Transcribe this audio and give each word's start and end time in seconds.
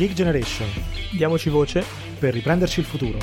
Geek 0.00 0.14
Generation. 0.14 0.66
Diamoci 1.12 1.50
voce 1.50 1.84
per 2.18 2.32
riprenderci 2.32 2.80
il 2.80 2.86
futuro. 2.86 3.18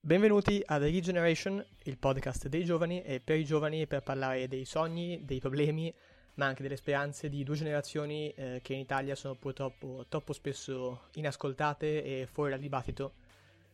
Benvenuti 0.00 0.62
a 0.64 0.78
The 0.78 0.90
Geek 0.90 1.04
Generation, 1.04 1.62
il 1.82 1.98
podcast 1.98 2.48
dei 2.48 2.64
giovani 2.64 3.02
e 3.02 3.20
per 3.20 3.36
i 3.36 3.44
giovani 3.44 3.86
per 3.86 4.02
parlare 4.02 4.48
dei 4.48 4.64
sogni, 4.64 5.20
dei 5.26 5.40
problemi, 5.40 5.92
ma 6.36 6.46
anche 6.46 6.62
delle 6.62 6.76
speranze 6.76 7.28
di 7.28 7.44
due 7.44 7.56
generazioni 7.56 8.30
eh, 8.30 8.60
che 8.62 8.72
in 8.72 8.78
Italia 8.78 9.14
sono 9.14 9.34
purtroppo 9.34 10.06
troppo 10.08 10.32
spesso 10.32 11.08
inascoltate 11.16 12.02
e 12.02 12.26
fuori 12.26 12.52
dal 12.52 12.60
dibattito. 12.60 13.12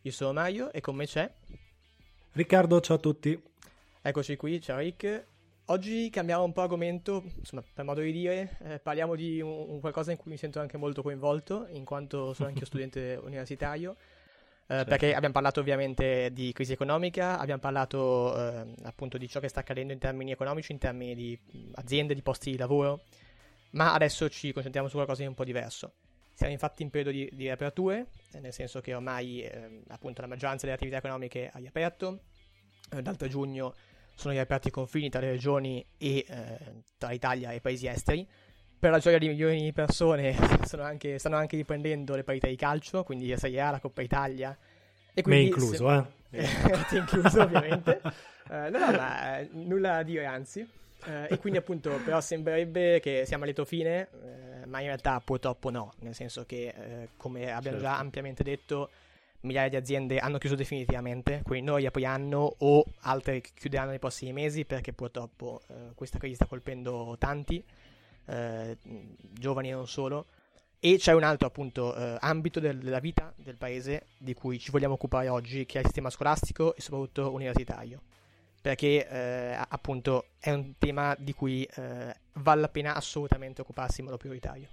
Io 0.04 0.10
sono 0.10 0.32
Mario 0.32 0.72
e 0.72 0.80
con 0.80 0.96
me 0.96 1.06
c'è 1.06 1.30
Riccardo, 2.32 2.80
ciao 2.80 2.96
a 2.96 2.98
tutti. 2.98 3.40
Eccoci 4.00 4.34
qui, 4.34 4.60
ciao 4.60 4.78
Rick. 4.78 5.26
Oggi 5.66 6.10
cambiamo 6.10 6.42
un 6.42 6.52
po' 6.52 6.62
argomento, 6.62 7.22
insomma, 7.36 7.62
per 7.72 7.84
modo 7.84 8.00
di 8.00 8.10
dire, 8.10 8.56
eh, 8.64 8.78
parliamo 8.80 9.14
di 9.14 9.40
un, 9.40 9.66
un, 9.68 9.78
qualcosa 9.78 10.10
in 10.10 10.16
cui 10.16 10.32
mi 10.32 10.36
sento 10.36 10.58
anche 10.58 10.76
molto 10.76 11.02
coinvolto, 11.02 11.68
in 11.70 11.84
quanto 11.84 12.34
sono 12.34 12.48
anche 12.48 12.60
io 12.60 12.66
studente 12.66 13.20
universitario. 13.22 13.92
Eh, 13.92 14.64
certo. 14.66 14.88
Perché 14.88 15.14
abbiamo 15.14 15.34
parlato 15.34 15.60
ovviamente 15.60 16.32
di 16.32 16.52
crisi 16.52 16.72
economica, 16.72 17.38
abbiamo 17.38 17.60
parlato 17.60 18.36
eh, 18.36 18.74
appunto 18.82 19.18
di 19.18 19.28
ciò 19.28 19.38
che 19.38 19.46
sta 19.46 19.60
accadendo 19.60 19.92
in 19.92 20.00
termini 20.00 20.32
economici, 20.32 20.72
in 20.72 20.78
termini 20.78 21.14
di 21.14 21.38
aziende, 21.74 22.14
di 22.14 22.22
posti 22.22 22.50
di 22.50 22.56
lavoro, 22.56 23.02
ma 23.72 23.92
adesso 23.92 24.28
ci 24.28 24.52
concentriamo 24.52 24.88
su 24.88 24.94
qualcosa 24.94 25.22
di 25.22 25.28
un 25.28 25.34
po' 25.34 25.44
diverso. 25.44 25.92
Siamo 26.42 26.56
infatti 26.56 26.82
in 26.82 26.90
periodo 26.90 27.16
di, 27.16 27.28
di 27.32 27.44
riaperture, 27.44 28.08
nel 28.40 28.52
senso 28.52 28.80
che 28.80 28.92
ormai 28.94 29.42
eh, 29.42 29.82
appunto 29.90 30.22
la 30.22 30.26
maggioranza 30.26 30.62
delle 30.64 30.74
attività 30.74 30.96
economiche 30.96 31.48
ha 31.48 31.58
riaperto, 31.60 32.22
eh, 32.90 33.00
dal 33.00 33.16
3 33.16 33.28
giugno 33.28 33.72
sono 34.16 34.32
riaperti 34.34 34.66
i 34.66 34.70
confini 34.72 35.08
tra 35.08 35.20
le 35.20 35.30
regioni 35.30 35.86
e 35.96 36.26
eh, 36.28 36.58
tra 36.98 37.10
l'Italia 37.10 37.52
e 37.52 37.56
i 37.56 37.60
paesi 37.60 37.86
esteri. 37.86 38.26
Per 38.76 38.90
la 38.90 38.98
gioia 38.98 39.18
di 39.18 39.28
milioni 39.28 39.62
di 39.62 39.72
persone 39.72 40.36
anche, 40.80 41.20
stanno 41.20 41.36
anche 41.36 41.54
riprendendo 41.54 42.16
le 42.16 42.24
parità 42.24 42.48
di 42.48 42.56
calcio, 42.56 43.04
quindi 43.04 43.28
la 43.28 43.36
Serie 43.36 43.60
A, 43.60 43.70
la 43.70 43.78
Coppa 43.78 44.02
Italia. 44.02 44.58
E 45.14 45.22
quindi, 45.22 45.42
Me 45.42 45.46
incluso, 45.46 46.10
se... 46.28 46.38
eh? 46.38 46.48
Ti 46.90 46.96
incluso, 46.96 47.40
ovviamente. 47.40 48.00
Uh, 48.48 48.68
no, 48.68 48.78
no, 48.78 48.90
ma 48.90 49.46
nulla 49.52 49.90
da 49.90 50.02
dire, 50.02 50.24
anzi. 50.24 50.68
Uh, 51.04 51.32
e 51.32 51.38
quindi 51.38 51.60
appunto, 51.60 52.00
però 52.04 52.20
sembrerebbe 52.20 52.98
che 52.98 53.22
siamo 53.26 53.44
a 53.44 53.46
lieto 53.46 53.64
fine, 53.64 54.08
ma 54.72 54.80
in 54.80 54.86
realtà 54.86 55.20
purtroppo 55.20 55.68
no, 55.68 55.92
nel 55.98 56.14
senso 56.14 56.46
che, 56.46 57.08
come 57.18 57.52
abbiamo 57.52 57.76
certo. 57.76 57.82
già 57.82 57.98
ampiamente 57.98 58.42
detto, 58.42 58.88
migliaia 59.42 59.68
di 59.68 59.76
aziende 59.76 60.18
hanno 60.18 60.38
chiuso 60.38 60.54
definitivamente, 60.54 61.42
quindi 61.44 61.66
noi 61.66 61.84
apriranno 61.84 62.54
o 62.58 62.84
altre 63.00 63.42
chiuderanno 63.42 63.90
nei 63.90 63.98
prossimi 63.98 64.32
mesi 64.32 64.64
perché 64.64 64.94
purtroppo 64.94 65.60
eh, 65.66 65.74
questa 65.94 66.18
crisi 66.18 66.36
sta 66.36 66.46
colpendo 66.46 67.16
tanti, 67.18 67.62
eh, 68.26 68.78
giovani 69.32 69.68
e 69.68 69.72
non 69.72 69.86
solo. 69.86 70.26
E 70.80 70.96
c'è 70.96 71.12
un 71.12 71.22
altro 71.22 71.46
appunto 71.46 71.94
eh, 71.94 72.16
ambito 72.20 72.58
del, 72.58 72.78
della 72.78 72.98
vita 72.98 73.32
del 73.36 73.56
paese 73.56 74.06
di 74.16 74.34
cui 74.34 74.58
ci 74.58 74.70
vogliamo 74.70 74.94
occupare 74.94 75.28
oggi, 75.28 75.66
che 75.66 75.76
è 75.76 75.80
il 75.80 75.86
sistema 75.86 76.10
scolastico 76.10 76.74
e 76.74 76.80
soprattutto 76.80 77.30
universitario. 77.30 78.00
Perché 78.62 79.08
eh, 79.08 79.56
appunto 79.68 80.28
è 80.38 80.52
un 80.52 80.74
tema 80.78 81.16
di 81.18 81.34
cui 81.34 81.64
eh, 81.64 82.14
vale 82.34 82.60
la 82.60 82.68
pena 82.68 82.94
assolutamente 82.94 83.60
occuparsi 83.60 84.00
in 84.00 84.06
modo 84.06 84.18
prioritario. 84.18 84.68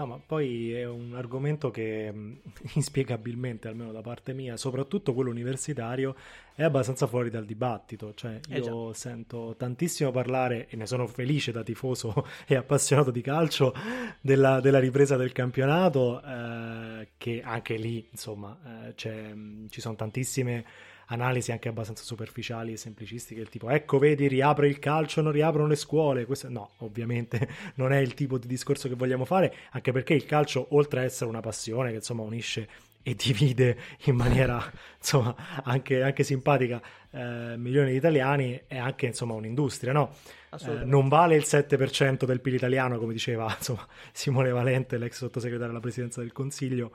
No, 0.00 0.06
ma 0.06 0.18
poi 0.24 0.72
è 0.72 0.86
un 0.86 1.14
argomento 1.14 1.70
che 1.70 2.10
mm, 2.10 2.32
inspiegabilmente, 2.74 3.68
almeno 3.68 3.92
da 3.92 4.00
parte 4.00 4.32
mia, 4.32 4.56
soprattutto 4.56 5.12
quello 5.12 5.28
universitario, 5.28 6.14
è 6.54 6.62
abbastanza 6.62 7.06
fuori 7.06 7.28
dal 7.28 7.44
dibattito. 7.44 8.14
Cioè, 8.14 8.40
eh 8.48 8.60
io 8.60 8.94
sento 8.94 9.54
tantissimo 9.58 10.10
parlare, 10.10 10.68
e 10.68 10.76
ne 10.76 10.86
sono 10.86 11.06
felice 11.06 11.52
da 11.52 11.62
tifoso 11.62 12.26
e 12.46 12.54
appassionato 12.54 13.10
di 13.10 13.20
calcio, 13.20 13.74
della, 14.22 14.60
della 14.60 14.78
ripresa 14.78 15.16
del 15.16 15.32
campionato, 15.32 16.22
eh, 16.22 17.08
che 17.18 17.42
anche 17.42 17.76
lì, 17.76 18.08
insomma, 18.10 18.58
eh, 18.96 19.34
mm, 19.34 19.66
ci 19.68 19.80
sono 19.82 19.96
tantissime 19.96 20.64
analisi 21.10 21.52
anche 21.52 21.68
abbastanza 21.68 22.02
superficiali 22.02 22.72
e 22.72 22.76
semplicistiche, 22.76 23.44
tipo 23.46 23.68
ecco 23.70 23.98
vedi 23.98 24.28
riapre 24.28 24.68
il 24.68 24.78
calcio, 24.78 25.20
non 25.20 25.32
riaprono 25.32 25.68
le 25.68 25.76
scuole, 25.76 26.24
Questo, 26.24 26.48
no, 26.48 26.70
ovviamente 26.78 27.48
non 27.76 27.92
è 27.92 27.98
il 27.98 28.14
tipo 28.14 28.38
di 28.38 28.46
discorso 28.46 28.88
che 28.88 28.94
vogliamo 28.94 29.24
fare, 29.24 29.54
anche 29.70 29.92
perché 29.92 30.14
il 30.14 30.24
calcio 30.24 30.66
oltre 30.70 31.00
a 31.00 31.04
essere 31.04 31.28
una 31.28 31.40
passione 31.40 31.90
che 31.90 31.96
insomma 31.96 32.22
unisce 32.22 32.68
e 33.02 33.14
divide 33.14 33.78
in 34.04 34.14
maniera 34.14 34.62
insomma 34.98 35.34
anche, 35.62 36.02
anche 36.02 36.22
simpatica 36.22 36.82
eh, 37.10 37.54
milioni 37.56 37.92
di 37.92 37.96
italiani 37.96 38.60
è 38.66 38.76
anche 38.76 39.06
insomma 39.06 39.34
un'industria 39.34 39.92
no? 39.92 40.14
Eh, 40.50 40.84
non 40.84 41.08
vale 41.08 41.36
il 41.36 41.44
7% 41.46 42.24
del 42.24 42.40
PIL 42.40 42.54
italiano 42.54 42.98
come 42.98 43.14
diceva 43.14 43.52
insomma 43.56 43.86
Simone 44.12 44.50
Valente 44.50 44.98
l'ex 44.98 45.16
sottosegretario 45.16 45.70
alla 45.70 45.80
presidenza 45.80 46.20
del 46.20 46.32
consiglio 46.32 46.92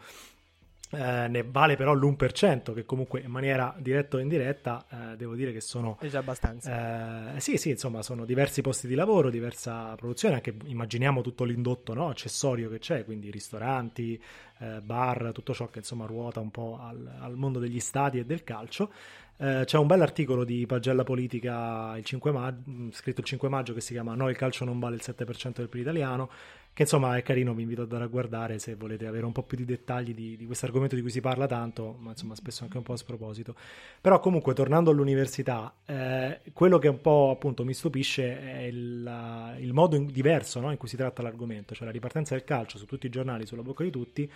eh, 0.96 1.28
ne 1.28 1.44
vale 1.44 1.76
però 1.76 1.94
l'1%, 1.94 2.74
che 2.74 2.86
comunque 2.86 3.22
in 3.22 3.30
maniera 3.30 3.76
diretta 3.78 4.18
o 4.18 4.20
indiretta 4.20 4.86
eh, 4.90 5.18
devo 5.18 5.36
dire 5.36 5.52
che 5.52 5.62
sono... 5.62 5.98
È 6.00 6.08
già 6.08 6.20
abbastanza. 6.20 7.36
Eh, 7.36 7.40
sì, 7.40 7.58
sì, 7.58 7.70
insomma, 7.70 8.02
sono 8.02 8.26
diversi 8.26 8.62
posti 8.62 8.88
di 8.88 8.96
lavoro, 8.96 9.30
diversa 9.30 9.96
produzione, 9.96 10.36
anche 10.36 10.56
immaginiamo 10.66 11.22
tutto 11.22 11.44
l'indotto 11.44 11.94
no? 11.94 12.10
accessorio 12.10 12.70
che 12.70 12.80
c'è, 12.80 13.04
quindi 13.04 13.30
ristoranti, 13.30 14.22
eh, 14.60 14.80
bar, 14.82 15.32
tutto 15.34 15.54
ciò 15.54 15.68
che 15.68 15.80
insomma 15.80 16.06
ruota 16.06 16.40
un 16.40 16.52
po' 16.52 16.80
al, 16.82 17.18
al 17.20 17.36
mondo 17.36 17.60
degli 17.60 17.80
stadi 17.80 18.20
e 18.20 18.26
del 18.26 18.44
calcio. 18.44 18.92
Eh, 19.38 19.64
c'è 19.66 19.78
un 19.78 19.88
bell'articolo 19.88 20.46
di 20.46 20.66
Pagella 20.66 21.04
Politica 21.04 21.94
il 21.98 22.06
5 22.06 22.32
maggio, 22.32 22.62
scritto 22.92 23.20
il 23.20 23.26
5 23.26 23.50
maggio 23.50 23.74
che 23.74 23.82
si 23.82 23.92
chiama 23.92 24.16
No, 24.16 24.30
il 24.30 24.38
calcio 24.38 24.64
non 24.64 24.80
vale 24.80 24.96
il 24.96 25.02
7% 25.04 25.56
del 25.56 25.68
PIL 25.68 25.82
italiano 25.82 26.30
che 26.76 26.82
insomma 26.82 27.16
è 27.16 27.22
carino, 27.22 27.54
vi 27.54 27.62
invito 27.62 27.84
ad 27.84 27.88
andare 27.88 28.04
a 28.04 28.12
guardare 28.12 28.60
se 28.60 28.76
volete 28.76 29.08
avere 29.08 29.26
un 29.26 29.32
po' 29.32 29.44
più 29.44 29.56
di 29.56 29.64
dettagli 29.64 30.14
di, 30.14 30.36
di 30.36 30.46
questo 30.46 30.66
argomento 30.66 30.96
di 30.96 31.00
cui 31.00 31.10
si 31.10 31.22
parla 31.22 31.48
tanto, 31.48 31.96
ma 32.00 32.10
insomma 32.10 32.36
spesso 32.36 32.64
anche 32.66 32.76
un 32.76 32.84
po' 32.84 32.92
a 32.92 32.98
sproposito. 32.98 33.56
Però 34.02 34.20
comunque 34.20 34.54
tornando 34.54 34.92
all'università, 34.92 35.74
eh, 35.86 36.42
quello 36.52 36.78
che 36.78 36.90
un 36.90 37.00
po' 37.00 37.32
appunto 37.32 37.64
mi 37.64 37.74
stupisce 37.74 38.42
è 38.42 38.64
il, 38.64 39.56
il 39.60 39.72
modo 39.72 39.96
in, 39.96 40.08
diverso 40.08 40.60
no, 40.60 40.70
in 40.70 40.76
cui 40.76 40.90
si 40.90 40.98
tratta 40.98 41.22
l'argomento, 41.22 41.74
cioè 41.74 41.86
la 41.86 41.94
ripartenza 41.94 42.36
del 42.36 42.44
calcio 42.44 42.78
su 42.78 42.86
tutti 42.86 43.06
i 43.06 43.10
giornali, 43.10 43.46
sulla 43.46 43.62
bocca 43.62 43.86
di 43.86 43.90
tutti, 43.90 44.30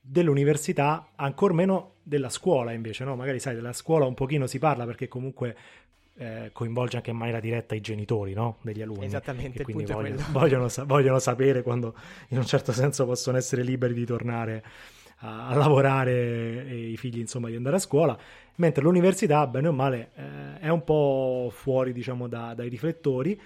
dell'università, 0.00 1.08
ancor 1.16 1.52
meno 1.54 1.94
della 2.04 2.28
scuola 2.28 2.70
invece, 2.70 3.02
no? 3.02 3.16
Magari 3.16 3.40
sai, 3.40 3.56
della 3.56 3.72
scuola 3.72 4.06
un 4.06 4.14
pochino 4.14 4.46
si 4.46 4.60
parla 4.60 4.86
perché 4.86 5.08
comunque 5.08 5.56
eh, 6.20 6.50
coinvolge 6.52 6.96
anche 6.96 7.10
in 7.10 7.16
maniera 7.16 7.40
diretta 7.40 7.74
i 7.74 7.80
genitori 7.80 8.34
no? 8.34 8.58
degli 8.60 8.82
alunni. 8.82 9.06
Esattamente, 9.06 9.62
quindi 9.64 9.90
vogliono, 9.90 10.22
vogliono, 10.30 10.68
vogliono, 10.84 11.18
sapere 11.18 11.62
quando 11.62 11.94
in 12.28 12.36
un 12.36 12.44
certo 12.44 12.72
senso 12.72 13.06
possono 13.06 13.38
essere 13.38 13.62
liberi 13.62 13.94
di 13.94 14.04
tornare 14.04 14.62
a, 15.20 15.48
a 15.48 15.54
lavorare 15.54 16.66
e 16.66 16.90
i 16.90 16.96
figli 16.98 17.20
insomma 17.20 17.48
di 17.48 17.56
andare 17.56 17.76
a 17.76 17.78
scuola, 17.78 18.18
mentre 18.56 18.82
l'università, 18.82 19.46
bene 19.46 19.68
o 19.68 19.72
male, 19.72 20.10
eh, 20.14 20.60
è 20.60 20.68
un 20.68 20.84
po' 20.84 21.50
fuori 21.50 21.94
diciamo 21.94 22.28
da, 22.28 22.52
dai 22.54 22.68
riflettori. 22.68 23.40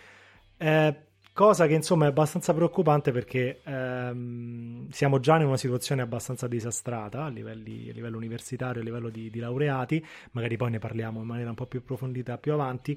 Eh, 0.56 0.96
Cosa 1.34 1.66
che 1.66 1.74
insomma 1.74 2.04
è 2.04 2.08
abbastanza 2.10 2.54
preoccupante 2.54 3.10
perché 3.10 3.60
ehm, 3.64 4.88
siamo 4.90 5.18
già 5.18 5.34
in 5.34 5.46
una 5.46 5.56
situazione 5.56 6.00
abbastanza 6.00 6.46
disastrata 6.46 7.24
a, 7.24 7.28
livelli, 7.28 7.90
a 7.90 7.92
livello 7.92 8.16
universitario, 8.16 8.80
a 8.80 8.84
livello 8.84 9.08
di, 9.08 9.30
di, 9.30 9.40
laureati, 9.40 10.04
magari 10.30 10.56
poi 10.56 10.70
ne 10.70 10.78
parliamo 10.78 11.22
in 11.22 11.26
maniera 11.26 11.48
un 11.48 11.56
po' 11.56 11.66
più 11.66 11.80
approfondita 11.80 12.38
più 12.38 12.52
avanti. 12.52 12.96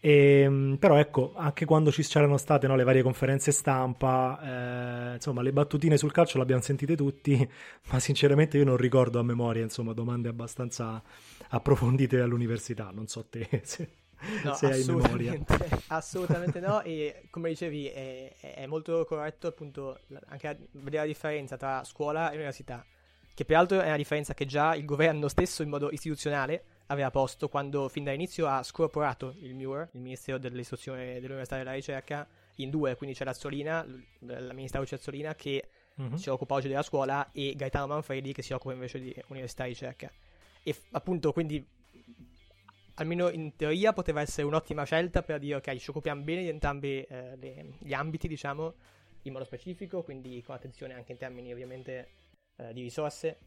E, 0.00 0.40
ehm, 0.40 0.76
però 0.78 0.96
ecco, 0.96 1.34
anche 1.36 1.66
quando 1.66 1.92
ci 1.92 2.02
c'erano 2.02 2.38
state 2.38 2.66
no, 2.66 2.76
le 2.76 2.84
varie 2.84 3.02
conferenze 3.02 3.52
stampa, 3.52 5.10
eh, 5.10 5.14
insomma, 5.16 5.42
le 5.42 5.52
battutine 5.52 5.98
sul 5.98 6.12
calcio 6.12 6.38
le 6.38 6.44
abbiamo 6.44 6.62
sentite 6.62 6.96
tutti, 6.96 7.36
ma 7.92 8.00
sinceramente 8.00 8.56
io 8.56 8.64
non 8.64 8.78
ricordo 8.78 9.18
a 9.18 9.22
memoria, 9.22 9.62
insomma, 9.62 9.92
domande 9.92 10.30
abbastanza 10.30 11.02
approfondite 11.48 12.20
all'università, 12.20 12.90
non 12.90 13.06
so 13.06 13.26
te 13.28 13.46
se... 13.64 14.05
No, 14.42 14.54
se 14.54 14.66
hai 14.66 14.84
memoria. 14.84 15.38
Assolutamente 15.88 16.60
no, 16.60 16.82
e 16.82 17.26
come 17.30 17.50
dicevi 17.50 17.88
è, 17.88 18.34
è, 18.40 18.66
molto 18.66 19.04
corretto 19.04 19.48
appunto 19.48 20.00
anche 20.28 20.68
vedere 20.72 21.02
la 21.02 21.06
differenza 21.06 21.56
tra 21.56 21.84
scuola 21.84 22.30
e 22.30 22.36
università, 22.36 22.84
che 23.34 23.44
peraltro 23.44 23.80
è 23.80 23.86
una 23.86 23.96
differenza 23.96 24.34
che 24.34 24.46
già 24.46 24.74
il 24.74 24.84
governo 24.84 25.28
stesso 25.28 25.62
in 25.62 25.68
modo 25.68 25.90
istituzionale 25.90 26.64
aveva 26.86 27.10
posto 27.10 27.48
quando 27.48 27.88
fin 27.88 28.04
dall'inizio 28.04 28.46
ha 28.46 28.62
scorporato 28.62 29.34
il 29.40 29.54
MUR, 29.54 29.88
il 29.92 30.00
Ministero 30.00 30.38
dell'Istruzione 30.38 31.14
dell'Università 31.14 31.56
e 31.56 31.58
della 31.58 31.72
Ricerca, 31.72 32.26
in 32.56 32.70
due, 32.70 32.96
quindi 32.96 33.14
c'è 33.14 33.24
Razzolina, 33.24 33.86
la 34.20 34.52
Ministero 34.52 34.86
Cezzolina 34.86 35.34
che 35.34 35.68
uh-huh. 35.94 36.16
si 36.16 36.30
occupa 36.30 36.54
oggi 36.54 36.68
della 36.68 36.82
scuola 36.82 37.30
e 37.32 37.54
Gaetano 37.56 37.88
Manfredi 37.88 38.32
che 38.32 38.42
si 38.42 38.52
occupa 38.52 38.72
invece 38.72 39.00
di 39.00 39.14
università 39.28 39.64
e 39.64 39.68
ricerca. 39.68 40.10
E 40.62 40.74
appunto 40.92 41.32
quindi 41.32 41.64
almeno 42.96 43.30
in 43.30 43.56
teoria 43.56 43.92
poteva 43.92 44.20
essere 44.20 44.46
un'ottima 44.46 44.84
scelta 44.84 45.22
per 45.22 45.38
dire 45.38 45.56
ok, 45.56 45.76
ci 45.76 45.90
occupiamo 45.90 46.22
bene 46.22 46.42
di 46.42 46.48
entrambi 46.48 47.02
eh, 47.02 47.36
le, 47.36 47.72
gli 47.78 47.92
ambiti, 47.92 48.28
diciamo, 48.28 48.74
in 49.22 49.32
modo 49.32 49.44
specifico, 49.44 50.02
quindi 50.02 50.42
con 50.42 50.54
attenzione 50.54 50.94
anche 50.94 51.12
in 51.12 51.18
termini 51.18 51.52
ovviamente 51.52 52.08
eh, 52.56 52.72
di 52.72 52.82
risorse. 52.82 53.38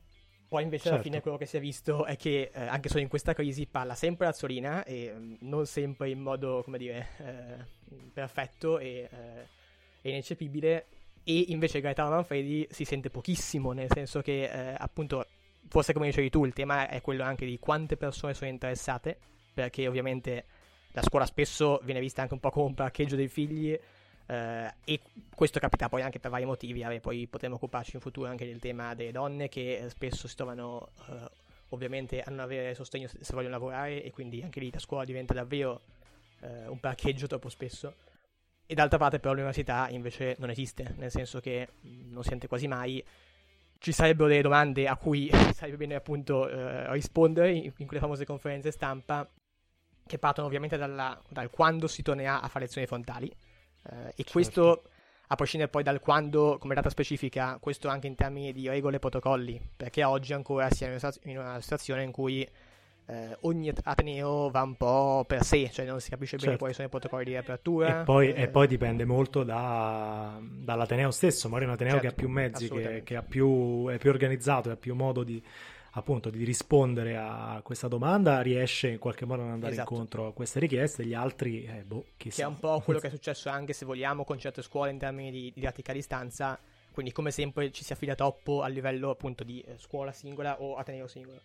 Poi 0.47 0.63
invece 0.63 0.83
certo. 0.83 0.95
alla 0.95 1.03
fine 1.03 1.21
quello 1.21 1.37
che 1.37 1.45
si 1.45 1.57
è 1.57 1.59
visto 1.59 2.05
è 2.05 2.15
che 2.15 2.49
eh, 2.51 2.61
anche 2.61 2.89
solo 2.89 3.01
in 3.01 3.07
questa 3.07 3.33
crisi 3.33 3.67
parla 3.67 3.93
sempre 3.93 4.25
Azzolina 4.25 4.83
e 4.83 5.13
mm, 5.13 5.35
non 5.41 5.67
sempre 5.67 6.09
in 6.09 6.19
modo, 6.19 6.63
come 6.63 6.79
dire, 6.79 7.07
eh, 7.19 7.65
perfetto 8.11 8.79
e, 8.79 9.07
eh, 9.11 9.47
e 10.01 10.09
ineccepibile 10.09 10.87
e 11.23 11.45
invece 11.49 11.81
Gaetano 11.81 12.09
Manfredi 12.09 12.67
si 12.71 12.85
sente 12.85 13.11
pochissimo, 13.11 13.71
nel 13.71 13.89
senso 13.91 14.21
che 14.21 14.49
eh, 14.49 14.75
appunto, 14.75 15.27
forse 15.67 15.93
come 15.93 16.07
dicevi 16.07 16.31
tu, 16.31 16.45
il 16.45 16.53
tema 16.53 16.89
è 16.89 17.01
quello 17.01 17.23
anche 17.23 17.45
di 17.45 17.59
quante 17.59 17.97
persone 17.97 18.33
sono 18.33 18.49
interessate, 18.49 19.19
perché 19.53 19.87
ovviamente 19.87 20.45
la 20.91 21.01
scuola 21.01 21.25
spesso 21.25 21.79
viene 21.83 21.99
vista 21.99 22.21
anche 22.21 22.33
un 22.33 22.39
po' 22.39 22.49
come 22.49 22.65
un 22.67 22.73
parcheggio 22.73 23.15
dei 23.15 23.27
figli 23.27 23.77
eh, 24.25 24.73
e 24.83 24.99
questo 25.33 25.59
capita 25.59 25.89
poi 25.89 26.03
anche 26.03 26.19
per 26.19 26.29
vari 26.29 26.45
motivi, 26.45 26.81
vabbè, 26.81 26.99
poi 26.99 27.25
potremo 27.27 27.55
occuparci 27.55 27.95
in 27.95 28.01
futuro 28.01 28.27
anche 28.27 28.45
del 28.45 28.59
tema 28.59 28.93
delle 28.93 29.11
donne 29.11 29.49
che 29.49 29.85
spesso 29.89 30.27
si 30.27 30.35
trovano 30.35 30.89
eh, 31.09 31.29
ovviamente 31.69 32.21
a 32.21 32.29
non 32.29 32.39
avere 32.39 32.75
sostegno 32.75 33.07
se 33.07 33.33
vogliono 33.33 33.53
lavorare 33.53 34.03
e 34.03 34.11
quindi 34.11 34.41
anche 34.43 34.59
lì 34.59 34.71
la 34.71 34.79
scuola 34.79 35.03
diventa 35.03 35.33
davvero 35.33 35.81
eh, 36.41 36.67
un 36.67 36.79
parcheggio 36.79 37.27
troppo 37.27 37.49
spesso. 37.49 37.93
E 38.65 38.75
d'altra 38.75 38.99
parte 38.99 39.19
però 39.19 39.33
l'università 39.33 39.89
invece 39.89 40.35
non 40.37 40.51
esiste, 40.51 40.93
nel 40.97 41.09
senso 41.09 41.39
che 41.39 41.69
non 41.81 42.23
sente 42.23 42.47
quasi 42.47 42.67
mai. 42.67 43.03
Ci 43.79 43.91
sarebbero 43.91 44.27
delle 44.27 44.43
domande 44.43 44.87
a 44.87 44.95
cui 44.95 45.27
sarebbe 45.55 45.77
bene 45.77 45.95
appunto 45.95 46.47
eh, 46.47 46.91
rispondere 46.91 47.51
in, 47.51 47.71
in, 47.75 47.87
quelle 47.87 48.01
famose 48.01 48.25
conferenze 48.25 48.69
stampa 48.69 49.27
che 50.09 50.17
partono 50.17 50.47
ovviamente 50.47 50.75
dalla, 50.75 51.21
dal 51.29 51.51
quando 51.51 51.85
si 51.85 52.01
tornerà 52.01 52.41
a 52.41 52.47
fare 52.47 52.65
lezioni 52.65 52.87
frontali. 52.87 53.27
Eh, 53.27 53.95
e 54.07 54.13
certo. 54.15 54.31
questo, 54.31 54.81
a 55.27 55.35
prescindere 55.35 55.69
poi 55.69 55.83
dal 55.83 55.99
quando, 55.99 56.57
come 56.59 56.73
data 56.73 56.89
specifica, 56.89 57.59
questo 57.61 57.89
anche 57.89 58.07
in 58.07 58.15
termini 58.15 58.51
di 58.51 58.67
regole 58.67 58.95
e 58.95 58.99
protocolli, 58.99 59.61
perché 59.77 60.03
oggi 60.03 60.33
ancora 60.33 60.67
siamo 60.71 60.97
in 61.25 61.37
una 61.37 61.61
situazione 61.61 62.01
in 62.01 62.11
cui 62.11 62.41
eh, 63.05 63.37
ogni 63.41 63.71
Ateneo 63.83 64.49
va 64.49 64.63
un 64.63 64.75
po' 64.75 65.25
per 65.27 65.43
sé, 65.43 65.69
cioè 65.71 65.85
non 65.85 66.01
si 66.01 66.09
capisce 66.09 66.37
bene 66.37 66.47
certo. 66.49 66.57
quali 66.57 66.73
sono 66.73 66.87
i 66.87 66.89
protocolli 66.89 67.25
di 67.25 67.35
apertura. 67.35 68.01
E 68.01 68.03
poi, 68.03 68.33
eh, 68.33 68.41
e 68.41 68.47
poi 68.47 68.65
dipende 68.65 69.05
molto 69.05 69.43
da, 69.43 70.39
dall'Ateneo 70.41 71.11
stesso, 71.11 71.49
magari 71.49 71.65
un 71.65 71.73
Ateneo 71.73 71.99
certo, 71.99 72.07
che 72.07 72.13
ha 72.13 72.17
più 72.17 72.29
mezzi, 72.29 72.67
che, 72.67 73.03
che 73.03 73.15
ha 73.15 73.21
più, 73.21 73.87
è 73.89 73.99
più 73.99 74.09
organizzato, 74.09 74.71
ha 74.71 74.75
più 74.75 74.95
modo 74.95 75.23
di, 75.23 75.39
appunto, 75.99 76.29
di 76.29 76.43
rispondere 76.43 77.15
a 77.17 77.61
questa 77.63 77.87
domanda, 77.87 78.41
riesce 78.41 78.89
in 78.89 78.99
qualche 78.99 79.25
modo 79.25 79.43
ad 79.43 79.49
andare 79.49 79.73
esatto. 79.73 79.93
incontro 79.93 80.27
a 80.27 80.33
queste 80.33 80.59
richieste, 80.59 81.05
gli 81.05 81.13
altri, 81.13 81.65
eh, 81.65 81.83
boh, 81.83 82.05
chissà. 82.17 82.37
Che 82.37 82.43
è 82.43 82.47
un 82.47 82.59
po' 82.59 82.79
quello 82.79 82.99
che 82.99 83.07
è 83.07 83.11
successo 83.11 83.49
anche, 83.49 83.73
se 83.73 83.85
vogliamo, 83.85 84.23
con 84.23 84.39
certe 84.39 84.61
scuole 84.61 84.91
in 84.91 84.97
termini 84.97 85.31
di 85.31 85.51
didattica 85.53 85.91
a 85.91 85.95
distanza, 85.95 86.59
quindi 86.91 87.11
come 87.11 87.31
sempre 87.31 87.71
ci 87.71 87.83
si 87.83 87.93
affida 87.93 88.15
troppo 88.15 88.61
a 88.61 88.67
livello 88.67 89.11
appunto 89.11 89.43
di 89.43 89.61
eh, 89.61 89.77
scuola 89.77 90.11
singola 90.11 90.61
o 90.61 90.75
Ateneo 90.75 91.07
singolo. 91.07 91.39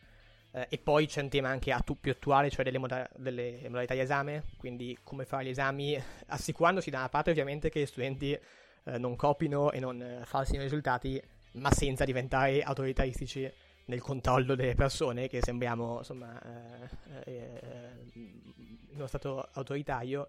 Eh, 0.53 0.67
e 0.69 0.79
poi 0.79 1.06
c'è 1.06 1.21
un 1.21 1.29
tema 1.29 1.49
anche 1.49 1.73
atu- 1.73 1.99
più 2.01 2.12
attuale, 2.12 2.49
cioè 2.49 2.65
delle, 2.65 2.79
moda- 2.79 3.09
delle, 3.17 3.59
modalità 3.65 3.95
di 3.95 4.01
esame, 4.01 4.45
quindi 4.56 4.97
come 5.03 5.25
fare 5.25 5.45
gli 5.45 5.49
esami, 5.49 6.01
assicurandosi 6.27 6.91
da 6.91 6.99
una 6.99 7.09
parte 7.09 7.31
ovviamente 7.31 7.71
che 7.71 7.81
gli 7.81 7.87
studenti 7.87 8.33
eh, 8.33 8.99
non 8.99 9.17
copino 9.17 9.73
e 9.73 9.81
non 9.81 10.01
eh, 10.01 10.21
falsino 10.25 10.61
i 10.61 10.65
risultati, 10.65 11.21
ma 11.53 11.71
senza 11.73 12.05
diventare 12.05 12.62
autoritaristici 12.62 13.51
nel 13.86 14.00
controllo 14.00 14.54
delle 14.54 14.75
persone, 14.75 15.28
che 15.28 15.40
sembriamo 15.42 15.98
insomma 15.98 16.40
eh, 16.42 17.32
eh, 17.32 18.12
in 18.14 18.96
uno 18.96 19.06
stato 19.06 19.48
autoritario. 19.52 20.28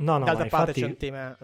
No, 0.00 0.16
no, 0.16 0.24
D'altra 0.24 0.46
parte 0.46 0.72
c'è 0.72 0.84
un 0.84 0.96
tema. 0.96 1.36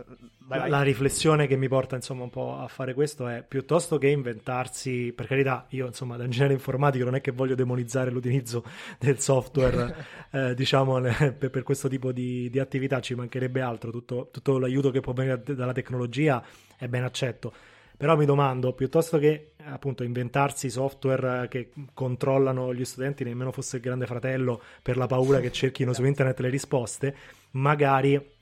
Vai, 0.47 0.61
vai. 0.61 0.71
La 0.71 0.83
riflessione 0.83 1.49
che 1.49 1.57
mi 1.57 1.67
porta 1.67 1.97
insomma 1.97 2.23
un 2.23 2.31
po' 2.31 2.57
a 2.57 2.69
fare 2.69 2.95
questo 2.95 3.27
è 3.27 3.43
piuttosto 3.43 3.99
che 3.99 4.07
inventarsi, 4.07 5.13
per 5.13 5.27
carità, 5.27 5.67
io 5.71 5.87
insomma 5.87 6.17
da 6.17 6.23
ingegnere 6.23 6.53
informatico 6.53 7.05
non 7.05 7.17
è 7.17 7.21
che 7.21 7.33
voglio 7.33 7.57
demonizzare 7.57 8.11
l'utilizzo 8.11 8.63
del 9.01 9.19
software, 9.19 10.07
eh, 10.31 10.55
diciamo, 10.55 11.01
per, 11.01 11.51
per, 11.51 11.63
questo 11.65 11.89
tipo 11.89 12.13
di, 12.13 12.49
di, 12.49 12.61
attività, 12.61 13.01
ci 13.01 13.17
mancherebbe 13.17 13.61
altro, 13.61 13.91
tutto, 13.91 14.29
tutto 14.31 14.59
l'aiuto 14.59 14.93
che 14.93 15.01
può 15.01 15.13
venire 15.13 15.43
dalla 15.43 15.73
tecnologia 15.73 16.41
è 16.77 16.87
ben 16.87 17.03
accetto. 17.03 17.53
Però 17.97 18.17
mi 18.17 18.25
domando, 18.25 18.73
piuttosto 18.73 19.19
che 19.19 19.53
appunto 19.65 20.03
inventarsi 20.03 20.69
software 20.69 21.49
che 21.49 21.71
controllano 21.95 22.75
gli 22.75 22.85
studenti, 22.85 23.25
nemmeno 23.25 23.53
fosse 23.53 23.77
il 23.77 23.83
grande 23.83 24.07
fratello 24.07 24.61
per 24.83 24.97
la 24.97 25.07
paura 25.07 25.41
che 25.41 25.53
cerchino 25.53 25.93
su 25.93 26.05
internet 26.07 26.41
le 26.41 26.49
risposte, 26.49 27.17
magari 27.53 28.33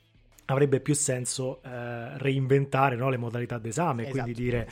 avrebbe 0.45 0.79
più 0.79 0.93
senso 0.93 1.61
eh, 1.63 2.17
reinventare 2.17 2.95
no, 2.95 3.09
le 3.09 3.17
modalità 3.17 3.57
d'esame, 3.57 4.03
esatto, 4.03 4.21
quindi 4.21 4.33
dire 4.33 4.67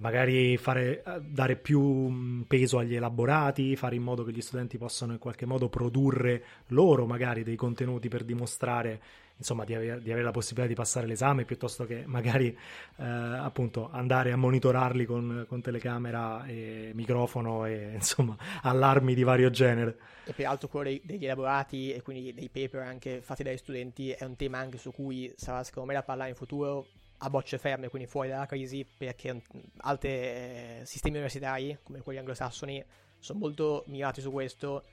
magari 0.00 0.56
fare, 0.56 1.02
eh, 1.02 1.20
dare 1.20 1.56
più 1.56 1.80
mm, 1.80 2.42
peso 2.42 2.78
agli 2.78 2.96
elaborati, 2.96 3.76
fare 3.76 3.94
in 3.94 4.02
modo 4.02 4.24
che 4.24 4.32
gli 4.32 4.40
studenti 4.40 4.78
possano 4.78 5.12
in 5.12 5.18
qualche 5.18 5.46
modo 5.46 5.68
produrre 5.68 6.42
loro 6.68 7.06
magari 7.06 7.42
dei 7.42 7.56
contenuti 7.56 8.08
per 8.08 8.24
dimostrare 8.24 9.00
insomma, 9.36 9.64
di, 9.64 9.74
aver, 9.74 10.00
di, 10.00 10.10
avere 10.10 10.24
la 10.24 10.30
possibilità 10.30 10.68
di 10.68 10.74
passare 10.74 11.06
l'esame 11.06 11.44
piuttosto 11.44 11.84
che 11.86 12.04
magari 12.06 12.48
eh, 12.96 13.04
appunto 13.04 13.90
andare 13.90 14.32
a 14.32 14.36
monitorarli 14.36 15.04
con, 15.04 15.44
con, 15.48 15.60
telecamera 15.60 16.46
e 16.46 16.92
microfono 16.94 17.66
e 17.66 17.92
insomma 17.94 18.36
allarmi 18.62 19.14
di 19.14 19.22
vario 19.22 19.50
genere. 19.50 19.98
E 20.24 20.32
peraltro 20.32 20.68
quello 20.68 20.86
dei, 20.86 21.00
degli 21.04 21.24
elaborati 21.24 21.92
e 21.92 22.02
quindi 22.02 22.32
dei 22.32 22.48
paper 22.48 22.82
anche 22.82 23.20
fatti 23.20 23.42
dagli 23.42 23.56
studenti 23.56 24.10
è 24.10 24.24
un 24.24 24.36
tema 24.36 24.58
anche 24.58 24.78
su 24.78 24.92
cui 24.92 25.32
sarà 25.36 25.62
secondo 25.64 25.88
me 25.88 25.94
da 25.94 26.02
parlare 26.02 26.30
in 26.30 26.36
futuro 26.36 26.86
a 27.18 27.30
bocce 27.30 27.58
ferme, 27.58 27.88
quindi 27.88 28.08
fuori 28.08 28.28
dalla 28.28 28.46
crisi, 28.46 28.84
perché 28.84 29.42
altri 29.78 30.10
eh, 30.10 30.80
sistemi 30.84 31.16
universitari 31.16 31.78
come 31.82 32.00
quelli 32.00 32.18
anglosassoni 32.18 32.84
sono 33.18 33.38
molto 33.38 33.84
mirati 33.86 34.20
su 34.20 34.30
questo 34.30 34.84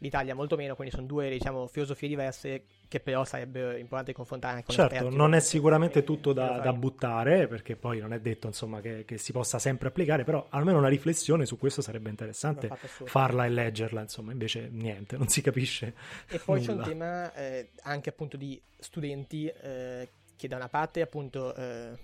l'Italia 0.00 0.34
molto 0.34 0.56
meno, 0.56 0.74
quindi 0.74 0.94
sono 0.94 1.06
due 1.06 1.30
diciamo, 1.30 1.66
filosofie 1.66 2.08
diverse 2.08 2.64
che 2.88 3.00
però 3.00 3.24
sarebbe 3.24 3.78
importante 3.78 4.12
confrontare 4.12 4.54
anche 4.56 4.74
con 4.74 4.74
Certo, 4.74 5.10
non 5.10 5.34
è 5.34 5.40
sicuramente 5.40 6.02
tutto 6.04 6.32
da, 6.32 6.58
da, 6.58 6.72
buttare, 6.72 7.46
perché 7.46 7.76
poi 7.76 8.00
non 8.00 8.12
è 8.12 8.20
detto 8.20 8.46
insomma, 8.46 8.80
che, 8.80 9.04
che, 9.04 9.18
si 9.18 9.32
possa 9.32 9.58
sempre 9.58 9.88
applicare, 9.88 10.24
però 10.24 10.46
almeno 10.50 10.78
una 10.78 10.88
riflessione 10.88 11.46
su 11.46 11.58
questo 11.58 11.82
sarebbe 11.82 12.10
interessante 12.10 12.70
farla 13.04 13.44
e 13.44 13.48
leggerla, 13.50 14.00
insomma, 14.02 14.32
invece 14.32 14.68
niente, 14.70 15.16
non 15.16 15.28
si 15.28 15.40
capisce. 15.40 15.94
E 16.28 16.38
poi 16.38 16.60
nulla. 16.60 16.72
c'è 16.72 16.78
un 16.78 16.88
tema 16.88 17.34
eh, 17.34 17.70
anche 17.82 18.08
appunto 18.08 18.36
di 18.36 18.60
studenti 18.78 19.46
eh, 19.46 20.08
che 20.36 20.48
da 20.48 20.56
una 20.56 20.68
parte 20.68 21.00
appunto... 21.00 21.54
Eh, 21.54 21.98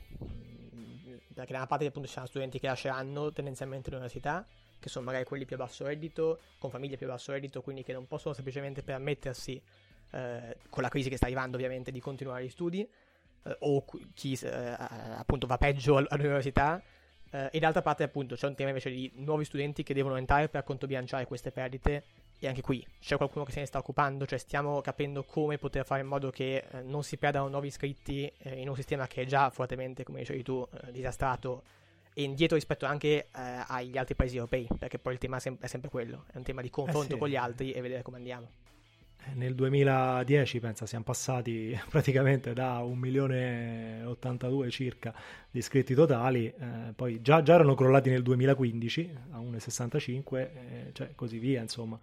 perché 1.34 1.52
da 1.52 1.58
una 1.58 1.66
parte 1.66 1.84
appunto 1.84 2.08
ci 2.08 2.14
sono 2.14 2.26
studenti 2.26 2.58
che 2.58 2.66
lasceranno 2.66 3.30
tendenzialmente 3.30 3.90
l'università 3.90 4.46
che 4.78 4.88
sono 4.88 5.04
magari 5.04 5.24
quelli 5.24 5.44
più 5.44 5.56
a 5.56 5.58
basso 5.58 5.84
reddito, 5.84 6.40
con 6.58 6.70
famiglie 6.70 6.96
più 6.96 7.06
a 7.06 7.10
basso 7.10 7.32
reddito, 7.32 7.62
quindi 7.62 7.82
che 7.82 7.92
non 7.92 8.06
possono 8.06 8.34
semplicemente 8.34 8.82
permettersi, 8.82 9.60
eh, 10.12 10.56
con 10.68 10.82
la 10.82 10.88
crisi 10.88 11.08
che 11.08 11.16
sta 11.16 11.26
arrivando 11.26 11.56
ovviamente, 11.56 11.90
di 11.90 12.00
continuare 12.00 12.44
gli 12.44 12.48
studi, 12.48 12.80
eh, 12.82 13.56
o 13.60 13.84
chi 14.14 14.38
eh, 14.42 14.48
appunto 14.48 15.46
va 15.46 15.58
peggio 15.58 15.96
all'università, 15.96 16.82
eh, 17.30 17.48
e 17.50 17.58
d'altra 17.58 17.82
parte 17.82 18.02
appunto 18.02 18.36
c'è 18.36 18.46
un 18.46 18.54
tema 18.54 18.68
invece 18.68 18.90
di 18.90 19.10
nuovi 19.16 19.44
studenti 19.44 19.82
che 19.82 19.94
devono 19.94 20.16
entrare 20.16 20.48
per 20.48 20.62
controbilanciare 20.62 21.26
queste 21.26 21.50
perdite, 21.50 22.04
e 22.38 22.46
anche 22.46 22.60
qui 22.60 22.86
c'è 23.00 23.16
qualcuno 23.16 23.46
che 23.46 23.52
se 23.52 23.60
ne 23.60 23.66
sta 23.66 23.78
occupando, 23.78 24.26
cioè 24.26 24.38
stiamo 24.38 24.82
capendo 24.82 25.24
come 25.24 25.56
poter 25.56 25.86
fare 25.86 26.02
in 26.02 26.06
modo 26.06 26.30
che 26.30 26.64
eh, 26.70 26.82
non 26.82 27.02
si 27.02 27.16
perdano 27.16 27.48
nuovi 27.48 27.68
iscritti 27.68 28.30
eh, 28.38 28.60
in 28.60 28.68
un 28.68 28.76
sistema 28.76 29.06
che 29.06 29.22
è 29.22 29.24
già 29.24 29.48
fortemente, 29.50 30.04
come 30.04 30.18
dicevi 30.18 30.42
tu, 30.42 30.68
disastrato 30.90 31.62
e 32.18 32.22
indietro 32.22 32.56
rispetto 32.56 32.86
anche 32.86 33.08
eh, 33.08 33.28
agli 33.66 33.98
altri 33.98 34.14
paesi 34.14 34.36
europei, 34.36 34.66
perché 34.78 34.98
poi 34.98 35.12
il 35.12 35.18
tema 35.18 35.36
è 35.36 35.40
sempre, 35.40 35.66
è 35.66 35.68
sempre 35.68 35.90
quello, 35.90 36.24
è 36.32 36.38
un 36.38 36.44
tema 36.44 36.62
di 36.62 36.70
confronto 36.70 37.10
eh 37.10 37.12
sì. 37.12 37.18
con 37.18 37.28
gli 37.28 37.36
altri 37.36 37.72
e 37.72 37.82
vedere 37.82 38.00
come 38.00 38.16
andiamo. 38.16 38.48
Eh, 39.22 39.34
nel 39.34 39.54
2010, 39.54 40.58
pensa, 40.58 40.86
siamo 40.86 41.04
passati 41.04 41.78
praticamente 41.90 42.54
da 42.54 42.78
1 42.78 42.94
milione 42.94 44.00
e 44.00 44.04
82 44.04 44.70
circa 44.70 45.14
di 45.50 45.58
iscritti 45.58 45.92
totali, 45.94 46.46
eh, 46.46 46.94
poi 46.96 47.20
già, 47.20 47.42
già, 47.42 47.52
erano 47.52 47.74
crollati 47.74 48.08
nel 48.08 48.22
2015 48.22 49.10
a 49.32 49.38
1,65, 49.38 50.36
eh, 50.36 50.90
cioè 50.94 51.14
così 51.14 51.38
via, 51.38 51.60
insomma. 51.60 52.00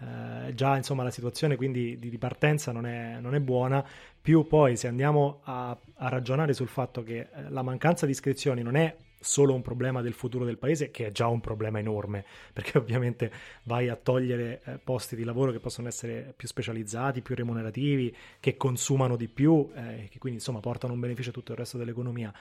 Eh, 0.00 0.54
già 0.54 0.76
insomma 0.76 1.02
la 1.04 1.10
situazione 1.10 1.54
quindi 1.54 1.98
di, 1.98 2.08
di 2.08 2.18
partenza 2.18 2.72
non 2.72 2.86
è, 2.86 3.20
non 3.20 3.34
è, 3.34 3.40
buona, 3.40 3.86
più 4.20 4.46
poi 4.46 4.76
se 4.76 4.88
andiamo 4.88 5.40
a, 5.44 5.78
a 5.96 6.08
ragionare 6.08 6.54
sul 6.54 6.66
fatto 6.68 7.02
che 7.02 7.28
eh, 7.32 7.50
la 7.50 7.62
mancanza 7.62 8.06
di 8.06 8.12
iscrizioni 8.12 8.62
non 8.62 8.74
è 8.74 8.96
solo 9.22 9.54
un 9.54 9.62
problema 9.62 10.02
del 10.02 10.12
futuro 10.12 10.44
del 10.44 10.58
paese, 10.58 10.90
che 10.90 11.06
è 11.06 11.12
già 11.12 11.28
un 11.28 11.40
problema 11.40 11.78
enorme, 11.78 12.24
perché 12.52 12.78
ovviamente 12.78 13.32
vai 13.64 13.88
a 13.88 13.96
togliere 13.96 14.60
eh, 14.64 14.78
posti 14.78 15.16
di 15.16 15.24
lavoro 15.24 15.52
che 15.52 15.60
possono 15.60 15.88
essere 15.88 16.34
più 16.36 16.48
specializzati, 16.48 17.22
più 17.22 17.34
remunerativi, 17.34 18.14
che 18.40 18.56
consumano 18.56 19.16
di 19.16 19.28
più, 19.28 19.70
eh, 19.74 20.08
che 20.10 20.18
quindi 20.18 20.38
insomma 20.38 20.60
portano 20.60 20.92
un 20.92 21.00
beneficio 21.00 21.30
a 21.30 21.32
tutto 21.32 21.52
il 21.52 21.58
resto 21.58 21.78
dell'economia. 21.78 22.32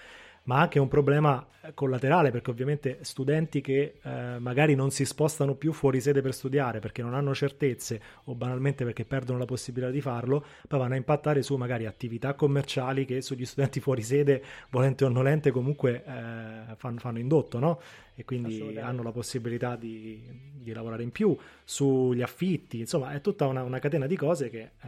Ma 0.43 0.59
anche 0.59 0.79
un 0.79 0.87
problema 0.87 1.45
eh, 1.63 1.73
collaterale 1.75 2.31
perché 2.31 2.49
ovviamente 2.49 2.99
studenti 3.01 3.61
che 3.61 3.99
eh, 4.01 4.39
magari 4.39 4.73
non 4.73 4.89
si 4.89 5.05
spostano 5.05 5.53
più 5.53 5.73
fuori 5.73 6.01
sede 6.01 6.21
per 6.21 6.33
studiare 6.33 6.79
perché 6.79 7.03
non 7.03 7.13
hanno 7.13 7.35
certezze 7.35 8.01
o 8.25 8.33
banalmente 8.33 8.83
perché 8.83 9.05
perdono 9.05 9.37
la 9.37 9.45
possibilità 9.45 9.91
di 9.91 10.01
farlo, 10.01 10.43
poi 10.67 10.79
vanno 10.79 10.93
a 10.93 10.97
impattare 10.97 11.43
su 11.43 11.55
magari 11.57 11.85
attività 11.85 12.33
commerciali 12.33 13.05
che 13.05 13.21
sugli 13.21 13.45
studenti 13.45 13.79
fuori 13.81 14.01
sede, 14.01 14.43
volente 14.69 15.05
o 15.05 15.09
nolente, 15.09 15.51
comunque 15.51 16.03
eh, 16.03 16.75
fanno, 16.75 16.99
fanno, 16.99 17.19
indotto, 17.19 17.59
no? 17.59 17.79
E 18.15 18.25
quindi 18.25 18.77
hanno 18.77 19.03
la 19.03 19.11
possibilità 19.11 19.75
di, 19.75 20.21
di, 20.53 20.73
lavorare 20.73 21.01
in 21.03 21.11
più, 21.11 21.35
sugli 21.63 22.21
affitti, 22.21 22.79
insomma 22.79 23.13
è 23.13 23.21
tutta 23.21 23.47
una, 23.47 23.63
una 23.63 23.79
catena 23.79 24.05
di 24.05 24.15
cose 24.15 24.49
che, 24.49 24.59
eh, 24.59 24.87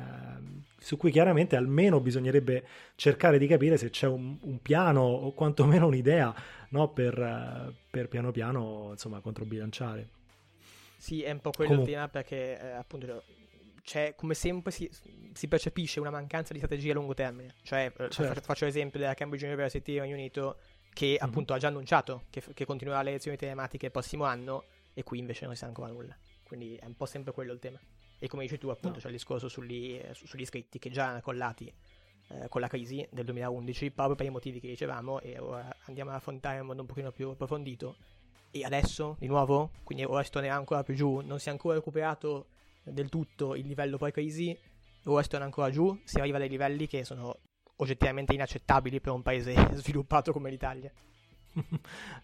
su 0.84 0.98
cui 0.98 1.12
chiaramente 1.12 1.56
almeno 1.56 2.02
bisognerebbe 2.02 2.66
cercare 2.96 3.38
di 3.38 3.48
capire 3.48 3.78
se 3.78 3.90
c'è 3.90 4.06
un, 4.06 4.38
un 4.42 4.62
piano 4.62 5.02
o 5.02 5.32
quantomeno 5.32 5.88
un'idea 5.88 6.36
no? 6.72 6.90
per, 6.90 7.74
per, 7.90 8.10
piano 8.10 8.32
piano 8.32 8.90
insomma, 8.92 9.22
controbilanciare. 9.22 10.10
Sì, 10.98 11.24
è 11.24 11.32
un 11.32 11.40
po' 11.40 11.52
quello 11.52 11.72
Comun- 11.72 11.88
il 11.88 11.94
tema 11.94 12.10
perché 12.10 12.60
eh, 12.60 12.72
appunto 12.72 13.24
c'è 13.82 14.14
come 14.16 14.34
sempre 14.34 14.74
si, 14.74 14.90
si, 15.32 15.48
percepisce 15.48 16.02
una 16.02 16.10
mancanza 16.10 16.52
di 16.52 16.60
strategia 16.60 16.92
a 16.92 16.96
lungo 16.96 17.14
termine. 17.14 17.56
Cioè, 17.64 17.94
eh, 17.98 18.10
certo. 18.10 18.42
faccio 18.42 18.66
l'esempio 18.66 19.00
della 19.00 19.14
Cambridge 19.14 19.46
University 19.46 19.98
Regno 19.98 20.16
Unito 20.16 20.58
che 20.92 21.12
mm-hmm. 21.12 21.18
appunto 21.22 21.54
ha 21.54 21.58
già 21.58 21.70
annunciato 21.70 22.24
che, 22.30 22.44
che, 22.54 22.66
continuerà 22.66 23.02
le 23.04 23.12
lezioni 23.12 23.38
telematiche 23.38 23.86
il 23.86 23.92
prossimo 23.94 24.26
anno 24.26 24.66
e 24.94 25.04
qui 25.04 25.18
invece 25.18 25.46
non 25.46 25.54
si 25.54 25.62
sa 25.62 25.68
ancora 25.68 25.92
nulla. 25.92 26.16
Quindi 26.44 26.76
è 26.76 26.86
un 26.86 26.96
po' 26.98 27.06
sempre 27.06 27.32
quello 27.32 27.54
il 27.54 27.60
tema. 27.60 27.80
E 28.24 28.30
come 28.30 28.44
dici 28.44 28.58
tu, 28.58 28.70
appunto, 28.70 28.96
no. 28.96 29.02
c'è 29.02 29.08
il 29.08 29.16
discorso 29.16 29.50
sugli, 29.50 30.02
sugli 30.14 30.42
iscritti 30.42 30.80
che 30.80 30.90
già 30.90 31.04
erano 31.04 31.20
collati 31.20 31.70
eh, 32.30 32.48
con 32.48 32.62
la 32.62 32.70
crisi 32.70 33.06
del 33.12 33.26
2011 33.26 33.92
proprio 33.92 34.16
per 34.16 34.26
i 34.26 34.30
motivi 34.30 34.62
che 34.62 34.68
dicevamo 34.68 35.20
e 35.20 35.38
ora 35.40 35.76
andiamo 35.88 36.12
ad 36.12 36.16
affrontare 36.16 36.60
in 36.60 36.66
modo 36.66 36.80
un 36.80 36.88
pochino 36.88 37.12
più 37.12 37.28
approfondito. 37.28 37.98
E 38.50 38.64
adesso 38.64 39.18
di 39.20 39.28
nuovo 39.28 39.72
quindi 39.84 40.06
ora 40.06 40.24
si 40.24 40.32
tornerà 40.32 40.56
ancora 40.56 40.84
più 40.84 40.94
giù 40.94 41.20
non 41.20 41.40
si 41.40 41.50
è 41.50 41.52
ancora 41.52 41.76
recuperato 41.76 42.46
del 42.84 43.10
tutto 43.10 43.56
il 43.56 43.66
livello 43.66 43.98
pre-crisi 43.98 44.56
ora 45.06 45.24
si 45.24 45.30
torna 45.30 45.46
ancora 45.46 45.72
giù 45.72 46.00
si 46.04 46.20
arriva 46.20 46.38
a 46.38 46.40
dei 46.40 46.50
livelli 46.50 46.86
che 46.86 47.04
sono 47.04 47.40
oggettivamente 47.78 48.34
inaccettabili 48.34 49.02
per 49.02 49.12
un 49.12 49.22
paese 49.22 49.54
sviluppato 49.76 50.32
come 50.32 50.50
l'Italia. 50.50 50.92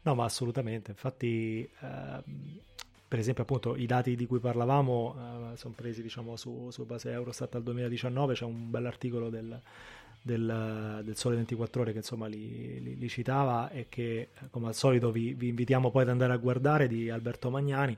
No 0.02 0.16
ma 0.16 0.24
assolutamente. 0.24 0.92
Infatti 0.92 1.70
eh, 1.82 2.24
per 3.10 3.20
esempio 3.20 3.44
appunto 3.44 3.76
i 3.76 3.88
dati 3.88 4.16
di 4.16 4.28
cui 4.28 4.40
parlavamo 4.40 5.52
eh, 5.54 5.58
sono 5.58 5.74
presi 5.76 6.02
diciamo 6.04 6.36
su, 6.36 6.70
su 6.70 6.86
base 6.86 7.12
Eurostat 7.12 7.56
al 7.56 7.64
2019 7.64 8.36
c'è 8.36 8.46
un 8.46 8.70
bell'articolo 8.70 9.30
del 9.30 9.60
del, 10.22 11.02
del, 11.04 11.16
Sole 11.16 11.36
24 11.36 11.82
Ore 11.82 11.92
che 11.92 12.00
insomma 12.00 12.28
li, 12.28 12.82
li, 12.82 12.98
li, 12.98 13.10
citava 13.10 13.70
e 13.72 13.88
che 13.88 14.30
come 14.52 14.68
al 14.68 14.76
solito 14.76 15.12
vi, 15.12 15.34
vi, 15.34 15.48
invitiamo 15.48 15.92
poi 15.92 16.04
ad 16.04 16.10
andare 16.10 16.34
a 16.34 16.38
guardare 16.38 16.88
di 16.88 17.10
Alberto 17.10 17.50
Magnani. 17.50 17.98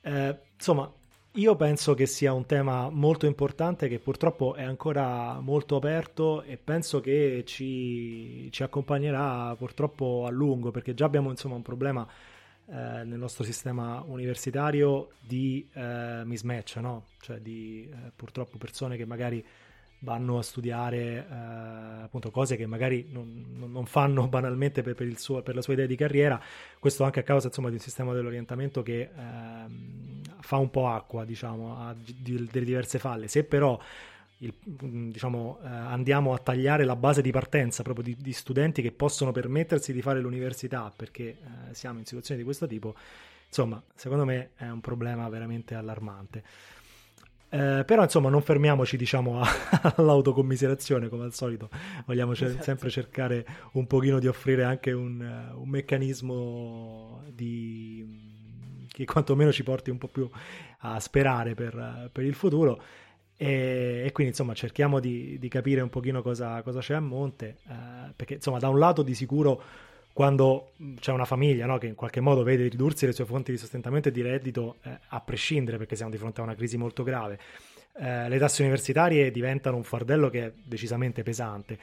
Eh, 0.00 0.38
insomma, 0.54 0.90
io 1.36 1.56
penso 1.56 1.94
che 1.94 2.06
sia 2.06 2.32
un 2.32 2.46
tema 2.46 2.90
molto 2.90 3.26
importante 3.26 3.88
che 3.88 3.98
purtroppo 3.98 4.54
è 4.54 4.62
ancora 4.62 5.40
molto 5.40 5.76
aperto 5.76 6.42
e 6.42 6.56
penso 6.56 7.00
che 7.00 7.42
ci, 7.46 8.50
ci 8.50 8.62
accompagnerà 8.62 9.54
purtroppo 9.56 10.24
a 10.26 10.30
lungo 10.30 10.70
perché 10.70 10.94
già 10.94 11.06
abbiamo 11.06 11.30
insomma 11.30 11.54
un 11.54 11.62
problema 11.62 12.06
eh, 12.66 13.04
nel 13.04 13.18
nostro 13.18 13.44
sistema 13.44 14.02
universitario 14.06 15.10
di 15.20 15.68
eh, 15.72 16.22
mismatch, 16.24 16.76
no? 16.76 17.06
cioè 17.20 17.38
di 17.38 17.88
eh, 17.90 18.12
purtroppo 18.14 18.58
persone 18.58 18.96
che 18.96 19.04
magari 19.04 19.44
vanno 20.02 20.38
a 20.38 20.42
studiare 20.42 21.26
eh, 21.28 22.02
appunto 22.04 22.30
cose 22.30 22.56
che 22.56 22.66
magari 22.66 23.06
non, 23.10 23.68
non 23.70 23.86
fanno 23.86 24.26
banalmente 24.28 24.82
per, 24.82 24.94
per, 24.94 25.18
suo, 25.18 25.42
per, 25.42 25.54
la 25.54 25.62
sua 25.62 25.72
idea 25.72 25.86
di 25.86 25.96
carriera, 25.96 26.40
questo 26.78 27.04
anche 27.04 27.20
a 27.20 27.22
causa 27.22 27.48
insomma 27.48 27.68
di 27.68 27.74
un 27.74 27.80
sistema 27.80 28.12
dell'orientamento 28.12 28.82
che 28.82 29.00
eh, 29.00 29.10
fa 30.40 30.56
un 30.56 30.70
po' 30.70 30.88
acqua 30.88 31.24
diciamo, 31.24 31.78
a 31.78 31.94
di, 31.94 32.48
delle 32.50 32.66
diverse 32.66 32.98
falle. 32.98 33.28
Se 33.28 33.44
però 33.44 33.78
il, 34.42 34.54
diciamo, 35.10 35.60
eh, 35.62 35.68
andiamo 35.68 36.32
a 36.34 36.38
tagliare 36.38 36.84
la 36.84 36.96
base 36.96 37.22
di 37.22 37.30
partenza 37.30 37.82
proprio 37.82 38.04
di, 38.04 38.16
di, 38.18 38.32
studenti 38.32 38.82
che 38.82 38.90
possono 38.90 39.30
permettersi 39.30 39.92
di 39.92 40.02
fare 40.02 40.20
l'università 40.20 40.92
perché 40.94 41.22
eh, 41.22 41.74
siamo 41.74 42.00
in 42.00 42.04
situazioni 42.04 42.40
di 42.40 42.44
questo 42.44 42.66
tipo, 42.66 42.94
insomma, 43.46 43.82
secondo 43.94 44.24
me 44.24 44.50
è 44.56 44.68
un 44.68 44.80
problema 44.80 45.28
veramente 45.28 45.74
allarmante. 45.74 46.42
Eh, 47.50 47.84
però 47.84 48.02
insomma 48.02 48.30
non 48.30 48.40
fermiamoci 48.40 48.96
diciamo 48.96 49.40
a, 49.40 49.46
all'autocommiserazione 49.96 51.08
come 51.08 51.24
al 51.24 51.34
solito, 51.34 51.68
vogliamo 52.06 52.34
cer- 52.34 52.48
esatto. 52.48 52.64
sempre 52.64 52.90
cercare 52.90 53.46
un 53.72 53.86
pochino 53.86 54.18
di 54.18 54.26
offrire 54.26 54.64
anche 54.64 54.90
un, 54.90 55.20
uh, 55.20 55.60
un 55.60 55.68
meccanismo 55.68 57.22
di... 57.30 58.86
che 58.88 59.04
quantomeno 59.04 59.52
ci 59.52 59.62
porti 59.62 59.90
un 59.90 59.98
po' 59.98 60.08
più 60.08 60.28
a 60.78 60.98
sperare 60.98 61.54
per, 61.54 62.08
per 62.10 62.24
il 62.24 62.34
futuro 62.34 62.82
e, 63.42 64.02
e, 64.04 64.12
quindi 64.12 64.32
insomma 64.32 64.54
cerchiamo 64.54 65.00
di, 65.00 65.36
di, 65.38 65.48
capire 65.48 65.80
un 65.80 65.88
pochino 65.88 66.22
cosa, 66.22 66.62
cosa 66.62 66.80
c'è 66.80 66.94
a 66.94 67.00
monte 67.00 67.56
uh, 67.66 68.12
perché 68.14 68.34
insomma 68.34 68.58
da 68.58 68.68
un 68.68 68.78
lato 68.78 69.02
di 69.02 69.14
sicuro 69.14 69.62
quando 70.12 70.72
c'è 71.00 71.10
una 71.10 71.24
famiglia 71.24 71.66
no, 71.66 71.78
che 71.78 71.86
in 71.86 71.94
qualche 71.94 72.20
modo 72.20 72.42
vede 72.42 72.68
ridursi 72.68 73.06
le 73.06 73.12
sue 73.12 73.24
fonti 73.24 73.50
di 73.50 73.56
sostentamento 73.56 74.08
e 74.08 74.12
di 74.12 74.20
reddito, 74.20 74.76
eh, 74.82 74.98
a 75.08 75.20
prescindere 75.20 75.78
perché 75.78 75.96
siamo 75.96 76.10
di 76.10 76.18
fronte 76.18 76.40
a 76.40 76.44
una 76.44 76.54
crisi 76.54 76.76
molto 76.76 77.02
grave, 77.02 77.38
eh, 77.98 78.28
le 78.28 78.38
tasse 78.38 78.60
universitarie 78.62 79.30
diventano 79.30 79.76
un 79.76 79.84
fardello 79.84 80.28
che 80.28 80.44
è 80.44 80.52
decisamente 80.62 81.22
pesante. 81.22 81.78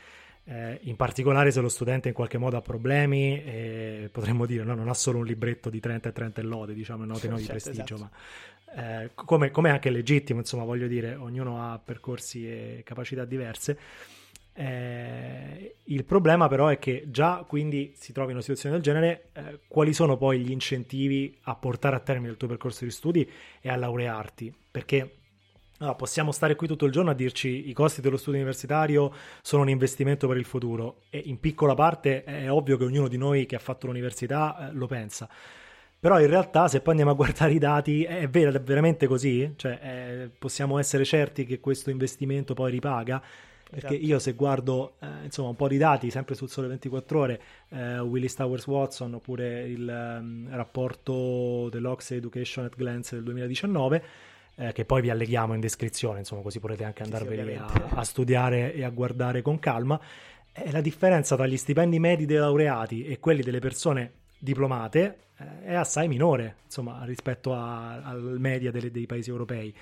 Eh, 0.45 0.79
in 0.83 0.95
particolare 0.95 1.51
se 1.51 1.59
lo 1.59 1.69
studente 1.69 2.07
in 2.07 2.13
qualche 2.13 2.37
modo 2.37 2.57
ha 2.57 2.61
problemi, 2.61 3.43
eh, 3.43 4.09
potremmo 4.11 4.45
dire 4.45 4.63
no, 4.63 4.73
non 4.73 4.89
ha 4.89 4.93
solo 4.93 5.19
un 5.19 5.25
libretto 5.25 5.69
di 5.69 5.79
30 5.79 6.09
e 6.09 6.11
30 6.11 6.41
lode, 6.43 6.73
diciamo, 6.73 7.05
note 7.05 7.27
no, 7.27 7.35
di 7.35 7.43
certo, 7.43 7.61
prestigio, 7.61 7.95
esatto. 7.95 8.11
ma 8.11 8.17
eh, 8.75 9.11
come, 9.15 9.51
come 9.51 9.69
anche 9.69 9.89
legittimo, 9.89 10.39
insomma, 10.39 10.63
voglio 10.63 10.87
dire, 10.87 11.15
ognuno 11.15 11.61
ha 11.61 11.79
percorsi 11.83 12.47
e 12.47 12.81
capacità 12.83 13.25
diverse. 13.25 13.77
Eh, 14.53 15.75
il 15.85 16.03
problema 16.03 16.49
però 16.49 16.67
è 16.67 16.79
che 16.79 17.05
già 17.07 17.45
quindi 17.47 17.93
si 17.95 18.11
trova 18.11 18.27
in 18.29 18.35
una 18.35 18.43
situazione 18.43 18.75
del 18.75 18.83
genere, 18.83 19.29
eh, 19.31 19.59
quali 19.67 19.93
sono 19.93 20.17
poi 20.17 20.39
gli 20.39 20.51
incentivi 20.51 21.37
a 21.43 21.55
portare 21.55 21.95
a 21.95 21.99
termine 21.99 22.31
il 22.31 22.37
tuo 22.37 22.47
percorso 22.49 22.83
di 22.83 22.91
studi 22.91 23.29
e 23.61 23.69
a 23.69 23.77
laurearti? 23.77 24.53
Perché 24.69 25.19
allora, 25.79 25.95
possiamo 25.95 26.33
stare 26.33 26.55
qui 26.55 26.67
tutto 26.67 26.85
il 26.85 26.91
giorno 26.91 27.11
a 27.11 27.13
dirci 27.13 27.69
i 27.69 27.73
costi 27.73 28.01
dello 28.01 28.17
studio 28.17 28.39
universitario 28.39 29.13
sono 29.41 29.61
un 29.61 29.69
investimento 29.69 30.27
per 30.27 30.35
il 30.35 30.43
futuro 30.43 31.03
e 31.09 31.21
in 31.25 31.39
piccola 31.39 31.73
parte 31.73 32.25
è 32.25 32.51
ovvio 32.51 32.75
che 32.75 32.83
ognuno 32.83 33.07
di 33.07 33.17
noi 33.17 33.45
che 33.45 33.55
ha 33.55 33.59
fatto 33.59 33.87
l'università 33.87 34.67
eh, 34.67 34.73
lo 34.73 34.87
pensa. 34.87 35.29
Però 35.99 36.19
in 36.19 36.27
realtà 36.27 36.67
se 36.67 36.79
poi 36.79 36.91
andiamo 36.91 37.11
a 37.11 37.15
guardare 37.15 37.51
i 37.51 37.59
dati 37.59 38.03
è, 38.03 38.27
vero, 38.29 38.51
è 38.51 38.61
veramente 38.61 39.05
così? 39.05 39.53
Cioè, 39.55 39.79
eh, 39.81 40.29
possiamo 40.37 40.79
essere 40.79 41.03
certi 41.03 41.45
che 41.45 41.59
questo 41.59 41.89
investimento 41.89 42.53
poi 42.53 42.71
ripaga? 42.71 43.21
perché 43.69 43.95
esatto. 43.95 44.05
io 44.05 44.19
se 44.19 44.33
guardo 44.33 44.95
eh, 44.99 45.25
insomma 45.25 45.49
un 45.49 45.55
po' 45.55 45.67
di 45.67 45.77
dati 45.77 46.09
sempre 46.09 46.33
sul 46.33 46.49
Sole 46.49 46.67
24 46.67 47.19
Ore 47.19 47.41
eh, 47.69 47.99
Willis 47.99 48.33
Towers 48.33 48.65
Watson 48.65 49.13
oppure 49.13 49.61
il 49.67 49.87
um, 49.87 50.47
rapporto 50.49 51.69
dell'Ox 51.69 52.11
Education 52.11 52.65
at 52.65 52.75
Glance 52.75 53.13
del 53.13 53.23
2019 53.25 54.03
eh, 54.55 54.71
che 54.71 54.85
poi 54.85 55.01
vi 55.01 55.11
alleghiamo 55.11 55.53
in 55.53 55.59
descrizione 55.59 56.19
insomma 56.19 56.41
così 56.41 56.59
potete 56.59 56.83
anche 56.83 57.03
andarveli 57.03 57.55
a, 57.55 57.67
a, 57.89 58.03
studiare 58.03 58.73
e 58.73 58.83
a 58.83 58.89
guardare 58.89 59.43
con 59.43 59.59
calma 59.59 59.99
eh, 60.51 60.71
la 60.71 60.81
differenza 60.81 61.35
tra 61.35 61.45
gli 61.45 61.57
stipendi 61.57 61.99
medi 61.99 62.25
dei 62.25 62.37
laureati 62.37 63.05
e 63.05 63.19
quelli 63.19 63.43
delle 63.43 63.59
persone 63.59 64.13
diplomate 64.39 65.17
eh, 65.37 65.65
è 65.65 65.73
assai 65.75 66.07
minore 66.07 66.55
insomma 66.65 67.03
rispetto 67.05 67.53
a, 67.53 68.01
al 68.01 68.39
media 68.39 68.71
delle, 68.71 68.89
dei 68.89 69.05
paesi 69.05 69.29
europei 69.29 69.75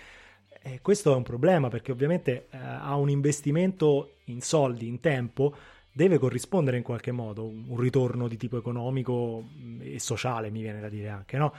e 0.61 0.79
questo 0.81 1.13
è 1.13 1.15
un 1.15 1.23
problema 1.23 1.69
perché 1.69 1.91
ovviamente 1.91 2.47
eh, 2.49 2.57
a 2.57 2.95
un 2.95 3.09
investimento 3.09 4.15
in 4.25 4.41
soldi, 4.41 4.87
in 4.87 4.99
tempo, 4.99 5.55
deve 5.91 6.17
corrispondere 6.17 6.77
in 6.77 6.83
qualche 6.83 7.11
modo 7.11 7.45
un, 7.45 7.77
ritorno 7.77 8.27
di 8.27 8.37
tipo 8.37 8.57
economico 8.57 9.43
mm, 9.49 9.81
e 9.81 9.99
sociale, 9.99 10.49
mi 10.49 10.61
viene 10.61 10.81
da 10.81 10.89
dire 10.89 11.09
anche, 11.09 11.37
no? 11.37 11.53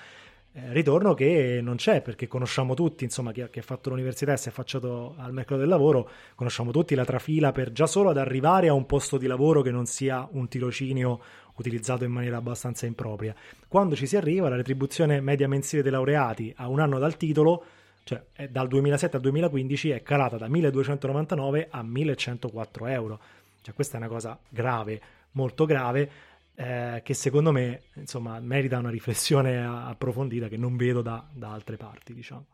Eh, 0.52 0.72
ritorno 0.72 1.14
che 1.14 1.60
non 1.62 1.76
c'è 1.76 2.02
perché 2.02 2.26
conosciamo 2.26 2.74
tutti, 2.74 3.04
insomma, 3.04 3.32
chi 3.32 3.44
chi 3.50 3.58
ha, 3.58 3.62
fatto 3.62 3.90
l'università 3.90 4.32
e 4.32 4.36
si 4.36 4.48
è 4.48 4.50
affacciato 4.50 5.14
al 5.16 5.32
mercato 5.32 5.60
del 5.60 5.68
lavoro, 5.68 6.10
conosciamo 6.34 6.70
tutti 6.70 6.94
la 6.94 7.04
trafila 7.04 7.52
per 7.52 7.72
già 7.72 7.86
solo 7.86 8.10
ad 8.10 8.18
arrivare 8.18 8.68
a 8.68 8.74
un 8.74 8.86
posto 8.86 9.16
di 9.16 9.26
lavoro 9.26 9.62
che 9.62 9.70
non 9.70 9.86
sia 9.86 10.26
un 10.32 10.48
tirocinio 10.48 11.20
utilizzato 11.60 12.04
in 12.04 12.12
maniera 12.12 12.36
abbastanza 12.36 12.86
impropria. 12.86 13.34
Quando 13.66 13.94
ci 13.96 14.06
si 14.06 14.16
arriva, 14.16 14.48
la 14.48 14.56
retribuzione 14.56 15.20
media 15.20 15.48
mensile 15.48 15.82
dei 15.82 15.92
laureati 15.92 16.52
a 16.56 16.68
un 16.68 16.80
anno 16.80 16.98
dal 16.98 17.16
titolo 17.16 17.64
cioè 18.08 18.48
dal 18.48 18.68
2007 18.68 19.16
al 19.16 19.22
2015 19.22 19.90
è 19.90 20.02
calata 20.02 20.38
da 20.38 20.48
1299 20.48 21.68
a 21.70 21.82
1104 21.82 22.86
euro. 22.86 23.20
Cioè 23.60 23.74
questa 23.74 23.98
è 23.98 24.00
una 24.00 24.08
cosa 24.08 24.38
grave, 24.48 24.98
molto 25.32 25.66
grave, 25.66 26.10
eh, 26.54 27.02
che 27.04 27.12
secondo 27.12 27.52
me 27.52 27.82
insomma 27.96 28.40
merita 28.40 28.78
una 28.78 28.88
riflessione 28.88 29.62
approfondita 29.62 30.48
che 30.48 30.56
non 30.56 30.78
vedo 30.78 31.02
da, 31.02 31.22
da 31.30 31.52
altre 31.52 31.76
parti, 31.76 32.14
diciamo. 32.14 32.46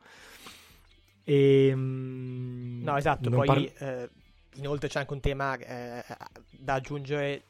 E, 1.23 1.69
ehm, 1.69 2.81
no, 2.83 2.97
esatto, 2.97 3.31
poi 3.31 3.47
par- 3.47 3.73
eh, 3.79 4.11
inoltre 4.55 4.89
c'è 4.89 4.99
anche 4.99 5.13
un 5.13 5.21
tema 5.21 5.57
eh, 5.57 6.05
da 6.51 6.75
aggiungere 6.75 7.43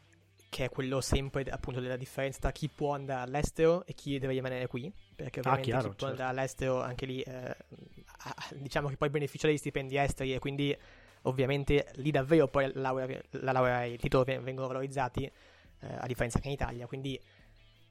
che 0.55 0.67
è 0.67 0.69
quello 0.69 1.01
sempre 1.01 1.43
appunto 1.51 1.81
della 1.81 1.97
differenza 1.97 2.39
tra 2.39 2.53
chi 2.53 2.69
può 2.69 2.95
andare 2.95 3.23
all'estero 3.23 3.85
e 3.87 3.95
chi 3.95 4.21
deve 4.21 4.35
rimanere 4.35 4.69
qui, 4.69 4.89
perché 5.17 5.41
ah, 5.41 5.43
ovviamente 5.43 5.71
ah, 5.71 5.81
chiaro, 5.81 5.89
chi 5.89 5.97
può 5.97 6.07
certo. 6.07 6.23
andare 6.23 6.31
all'estero 6.31 6.81
anche 6.81 7.07
lì 7.07 7.21
eh, 7.23 7.57
diciamo 8.55 8.87
che 8.87 8.97
poi 8.97 9.11
beneficia 9.11 9.49
degli 9.49 9.57
stipendi 9.57 9.97
esteri 9.97 10.33
e 10.33 10.39
quindi 10.39 10.77
ovviamente 11.23 11.91
lì 11.95 12.13
davvero 12.13 12.47
poi 12.47 12.71
la 12.73 12.81
laurea, 12.83 13.21
la 13.31 13.51
laurea 13.51 13.83
e 13.83 13.95
il 13.95 13.99
titolo 13.99 14.23
vengono 14.23 14.69
valorizzati 14.69 15.25
eh, 15.25 15.33
a 15.99 16.07
differenza 16.07 16.39
che 16.39 16.47
in 16.47 16.55
Italia, 16.55 16.87
quindi 16.87 17.21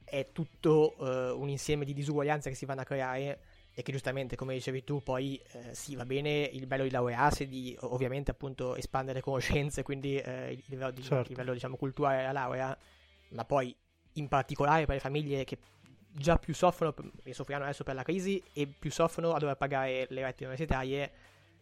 è 0.02 0.28
tutto 0.32 0.96
eh, 1.00 1.32
un 1.32 1.50
insieme 1.50 1.84
di 1.84 1.92
disuguaglianze 1.92 2.48
che 2.48 2.56
si 2.56 2.64
vanno 2.64 2.80
a 2.80 2.84
creare 2.84 3.40
e 3.74 3.82
che 3.82 3.90
giustamente, 3.90 4.36
come 4.36 4.54
dicevi 4.54 4.84
tu, 4.84 5.02
poi 5.02 5.40
eh, 5.52 5.74
sì, 5.74 5.96
va 5.96 6.06
bene 6.06 6.48
il 6.52 6.66
bello 6.66 6.84
di 6.84 6.90
laurearsi, 6.90 7.48
di 7.48 7.76
ovviamente 7.80 8.30
appunto 8.30 8.76
espandere 8.76 9.20
conoscenze, 9.20 9.82
quindi 9.82 10.16
eh, 10.16 10.52
il 10.52 10.62
livello, 10.66 10.92
di, 10.92 11.02
certo. 11.02 11.28
livello 11.28 11.52
diciamo, 11.52 11.76
culturale 11.76 12.18
della 12.18 12.32
laurea, 12.32 12.78
ma 13.30 13.44
poi 13.44 13.74
in 14.14 14.28
particolare 14.28 14.86
per 14.86 14.94
le 14.94 15.00
famiglie 15.00 15.42
che 15.42 15.58
già 16.12 16.38
più 16.38 16.54
soffrono 16.54 16.94
e 17.24 17.34
soffriranno 17.34 17.64
adesso 17.64 17.82
per 17.82 17.96
la 17.96 18.04
crisi 18.04 18.40
e 18.52 18.68
più 18.68 18.92
soffrono 18.92 19.32
a 19.32 19.38
dover 19.40 19.56
pagare 19.56 20.06
le 20.08 20.22
rette 20.22 20.44
universitarie, 20.44 21.12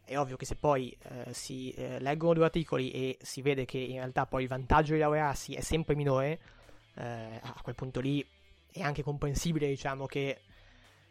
è 0.04 0.18
ovvio 0.18 0.36
che 0.36 0.44
se 0.44 0.56
poi 0.56 0.94
eh, 1.04 1.32
si 1.32 1.70
eh, 1.70 1.98
leggono 1.98 2.34
due 2.34 2.44
articoli 2.44 2.90
e 2.90 3.16
si 3.22 3.40
vede 3.40 3.64
che 3.64 3.78
in 3.78 3.94
realtà 3.94 4.26
poi 4.26 4.42
il 4.42 4.48
vantaggio 4.48 4.92
di 4.92 4.98
laurearsi 4.98 5.54
è 5.54 5.60
sempre 5.60 5.94
minore, 5.94 6.40
eh, 6.96 7.40
a 7.40 7.58
quel 7.62 7.74
punto 7.74 8.00
lì 8.00 8.22
è 8.70 8.82
anche 8.82 9.02
comprensibile 9.02 9.66
diciamo 9.66 10.04
che 10.04 10.42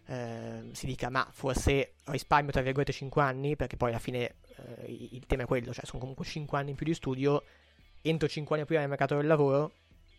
eh, 0.05 0.69
si 0.71 0.85
dica 0.85 1.09
ma 1.09 1.27
forse 1.31 1.93
risparmio 2.05 2.51
tra 2.51 2.61
virgolette 2.61 2.91
5 2.91 3.21
anni? 3.21 3.55
Perché 3.55 3.77
poi 3.77 3.89
alla 3.89 3.99
fine 3.99 4.35
eh, 4.57 5.07
il 5.11 5.25
tema 5.25 5.43
è 5.43 5.45
quello 5.45 5.73
cioè 5.73 5.85
sono 5.85 5.99
comunque 5.99 6.25
5 6.25 6.57
anni 6.57 6.71
in 6.71 6.75
più 6.75 6.85
di 6.85 6.93
studio 6.93 7.43
entro 8.01 8.27
5 8.27 8.55
anni 8.55 8.65
prima 8.65 8.81
nel 8.81 8.89
mercato 8.89 9.15
del 9.15 9.27
lavoro 9.27 9.73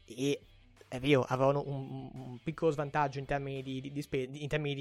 e 0.05 0.41
è 0.89 1.01
vero 1.01 1.23
avrò 1.23 1.51
un, 1.51 2.11
un 2.13 2.39
piccolo 2.43 2.71
svantaggio 2.71 3.19
in 3.19 3.25
termini 3.25 3.63
di, 3.63 3.81
di, 3.81 3.93
di, 3.93 4.03
spe- 4.03 4.29
in 4.31 4.49
termini 4.49 4.75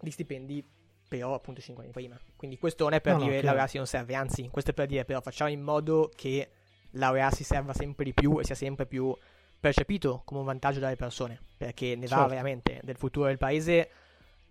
di 0.00 0.10
stipendi 0.10 0.64
però 1.08 1.34
appunto 1.34 1.60
5 1.60 1.82
anni 1.82 1.92
prima. 1.92 2.20
Quindi 2.36 2.58
questo 2.58 2.84
non 2.84 2.92
è 2.92 3.00
per 3.00 3.14
no, 3.16 3.22
dire 3.22 3.36
no, 3.36 3.42
laurearsi 3.42 3.78
non 3.78 3.86
serve 3.86 4.14
anzi 4.14 4.48
questo 4.48 4.70
è 4.70 4.74
per 4.74 4.86
dire 4.86 5.04
però 5.04 5.20
facciamo 5.20 5.50
in 5.50 5.62
modo 5.62 6.10
che 6.14 6.50
laurearsi 6.92 7.44
serva 7.44 7.72
sempre 7.72 8.04
di 8.04 8.12
più 8.12 8.38
e 8.38 8.44
sia 8.44 8.54
sempre 8.54 8.86
più 8.86 9.14
percepito 9.58 10.22
come 10.24 10.40
un 10.40 10.46
vantaggio 10.46 10.80
dalle 10.80 10.96
persone, 10.96 11.40
perché 11.56 11.96
ne 11.96 12.06
certo. 12.06 12.22
va 12.22 12.28
veramente 12.28 12.80
del 12.82 12.96
futuro 12.96 13.26
del 13.26 13.38
paese. 13.38 13.90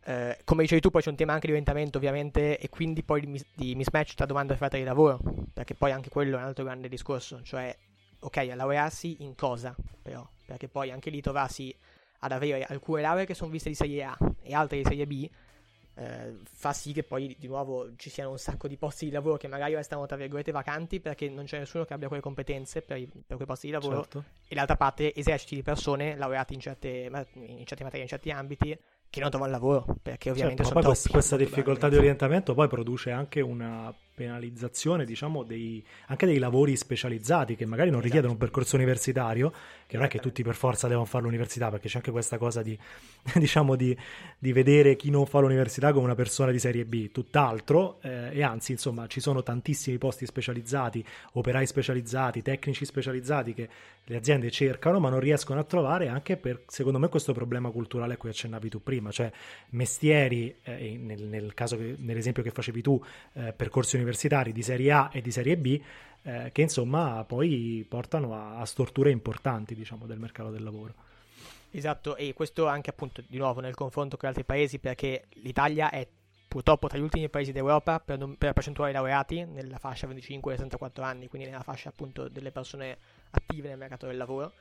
Eh, 0.03 0.37
come 0.45 0.61
dicevi 0.61 0.79
tu, 0.79 0.89
poi 0.89 1.01
c'è 1.01 1.09
un 1.09 1.15
tema 1.15 1.33
anche 1.33 1.47
di 1.47 1.51
orientamento, 1.51 1.97
ovviamente, 1.97 2.57
e 2.57 2.69
quindi 2.69 3.03
poi 3.03 3.21
di, 3.21 3.27
mis- 3.27 3.45
di 3.53 3.75
mismatch 3.75 4.13
tra 4.13 4.25
domanda 4.25 4.53
e 4.53 4.55
offerta 4.55 4.77
di 4.77 4.83
lavoro, 4.83 5.19
perché 5.53 5.75
poi 5.75 5.91
anche 5.91 6.09
quello 6.09 6.37
è 6.37 6.39
un 6.39 6.45
altro 6.45 6.63
grande 6.63 6.87
discorso, 6.87 7.41
cioè, 7.43 7.75
ok, 8.19 8.37
a 8.37 8.55
laurearsi 8.55 9.17
in 9.19 9.35
cosa, 9.35 9.75
però, 10.01 10.25
perché 10.45 10.69
poi 10.69 10.91
anche 10.91 11.09
lì 11.09 11.21
trovarsi 11.21 11.75
ad 12.19 12.31
avere 12.31 12.63
alcune 12.63 13.01
lauree 13.01 13.25
che 13.25 13.33
sono 13.33 13.51
viste 13.51 13.69
di 13.69 13.75
serie 13.75 14.03
A 14.03 14.17
e 14.41 14.53
altre 14.53 14.77
di 14.77 14.83
serie 14.83 15.05
B, 15.05 15.29
eh, 15.97 16.35
fa 16.43 16.73
sì 16.73 16.93
che 16.93 17.03
poi 17.03 17.35
di 17.39 17.47
nuovo 17.47 17.95
ci 17.95 18.11
siano 18.11 18.29
un 18.29 18.37
sacco 18.37 18.67
di 18.67 18.77
posti 18.77 19.05
di 19.05 19.11
lavoro 19.11 19.37
che 19.37 19.47
magari 19.47 19.73
restano 19.73 20.05
tra 20.05 20.15
virgolette 20.15 20.51
vacanti 20.51 20.99
perché 20.99 21.27
non 21.27 21.45
c'è 21.45 21.57
nessuno 21.57 21.85
che 21.85 21.93
abbia 21.93 22.07
quelle 22.07 22.21
competenze 22.21 22.83
per, 22.83 22.97
i, 22.97 23.07
per 23.07 23.35
quei 23.35 23.47
posti 23.47 23.65
di 23.67 23.73
lavoro 23.73 24.01
certo. 24.01 24.23
e 24.47 24.53
d'altra 24.53 24.75
parte 24.75 25.13
eserciti 25.15 25.55
di 25.55 25.63
persone 25.63 26.15
laureate 26.15 26.53
in 26.53 26.59
certe, 26.59 27.09
in 27.33 27.65
certe 27.65 27.83
materie, 27.83 28.03
in 28.03 28.09
certi 28.09 28.29
ambiti 28.29 28.77
che 29.09 29.19
non 29.19 29.29
trovano 29.29 29.51
lavoro 29.51 29.97
perché 30.01 30.29
ovviamente 30.29 30.63
certo, 30.63 30.79
sono 30.79 30.93
poi 30.93 31.09
questa 31.09 31.35
difficoltà 31.35 31.89
di 31.89 31.97
orientamento 31.97 32.53
poi 32.53 32.67
produce 32.67 33.09
anche 33.09 33.41
una 33.41 33.91
penalizzazione 34.17 35.05
diciamo 35.05 35.43
dei, 35.43 35.83
anche 36.07 36.25
dei 36.25 36.39
lavori 36.39 36.75
specializzati 36.75 37.55
che 37.55 37.67
magari 37.67 37.91
non 37.91 38.01
richiedono 38.01 38.31
un 38.31 38.39
percorso 38.39 38.75
universitario 38.75 39.53
che 39.85 39.95
non 39.95 40.05
è 40.05 40.09
che 40.09 40.17
tutti 40.17 40.41
per 40.41 40.55
forza 40.55 40.87
devono 40.87 41.05
fare 41.05 41.25
l'università 41.25 41.69
perché 41.69 41.87
c'è 41.87 41.97
anche 41.97 42.09
questa 42.09 42.39
cosa 42.39 42.63
di 42.63 42.75
diciamo 43.35 43.75
di, 43.75 43.95
di 44.39 44.51
vedere 44.53 44.95
chi 44.95 45.11
non 45.11 45.27
fa 45.27 45.37
l'università 45.37 45.93
come 45.93 46.05
una 46.05 46.15
persona 46.15 46.49
di 46.49 46.57
serie 46.57 46.83
B. 46.85 47.11
Tutt'altro 47.11 47.99
eh, 48.01 48.29
e 48.31 48.41
anzi 48.41 48.71
insomma 48.71 49.05
ci 49.05 49.19
sono 49.19 49.43
tantissimi 49.43 49.99
posti 49.99 50.25
specializzati 50.25 51.05
operai 51.33 51.67
specializzati 51.67 52.41
tecnici 52.41 52.85
specializzati 52.85 53.53
che 53.53 53.69
le 54.03 54.15
aziende 54.15 54.49
cercano 54.49 54.99
ma 54.99 55.09
non 55.09 55.19
riescono 55.19 55.59
a 55.59 55.63
trovare 55.63 56.07
anche 56.07 56.37
per 56.37 56.63
secondo 56.65 56.97
me 56.97 57.07
questo 57.07 57.33
problema 57.33 57.69
culturale 57.69 58.15
a 58.15 58.17
cui 58.17 58.29
accennavi 58.29 58.67
tu 58.67 58.81
prima 58.81 59.11
cioè 59.11 59.31
mestieri 59.69 60.55
eh, 60.63 60.97
nel, 60.99 61.23
nel, 61.23 61.53
caso 61.53 61.77
che, 61.77 61.95
nell'esempio 61.99 62.41
che 62.41 62.49
facevi 62.49 62.81
tu 62.81 62.99
eh, 63.33 63.53
percorsi 63.53 63.95
universitari 63.95 64.05
universitari 64.07 64.51
di 64.51 64.61
serie 64.61 64.91
A 64.91 65.09
e 65.11 65.21
di 65.21 65.31
serie 65.31 65.57
B 65.57 65.81
eh, 66.23 66.49
che 66.51 66.61
insomma 66.61 67.23
poi 67.25 67.85
portano 67.87 68.33
a, 68.33 68.59
a 68.59 68.65
storture 68.65 69.11
importanti 69.11 69.75
diciamo 69.75 70.05
del 70.05 70.19
mercato 70.19 70.49
del 70.49 70.63
lavoro. 70.63 70.93
Esatto, 71.71 72.15
e 72.15 72.33
questo 72.33 72.65
anche 72.67 72.89
appunto 72.89 73.21
di 73.27 73.37
nuovo 73.37 73.59
nel 73.59 73.75
confronto 73.75 74.17
con 74.17 74.29
altri 74.29 74.45
paesi 74.45 74.79
perché 74.79 75.25
l'Italia 75.41 75.89
è 75.89 76.07
purtroppo 76.47 76.87
tra 76.87 76.97
gli 76.97 77.01
ultimi 77.01 77.29
paesi 77.29 77.51
d'Europa 77.51 77.99
per, 77.99 78.17
per 78.37 78.53
percentuale 78.53 78.91
di 78.91 78.97
laureati 78.97 79.43
nella 79.43 79.77
fascia 79.77 80.07
25-64 80.07 81.03
anni, 81.03 81.27
quindi 81.27 81.49
nella 81.49 81.61
fascia 81.61 81.89
appunto 81.89 82.29
delle 82.29 82.51
persone 82.51 82.97
attive 83.31 83.67
nel 83.67 83.77
mercato 83.77 84.07
del 84.07 84.17
lavoro. 84.17 84.53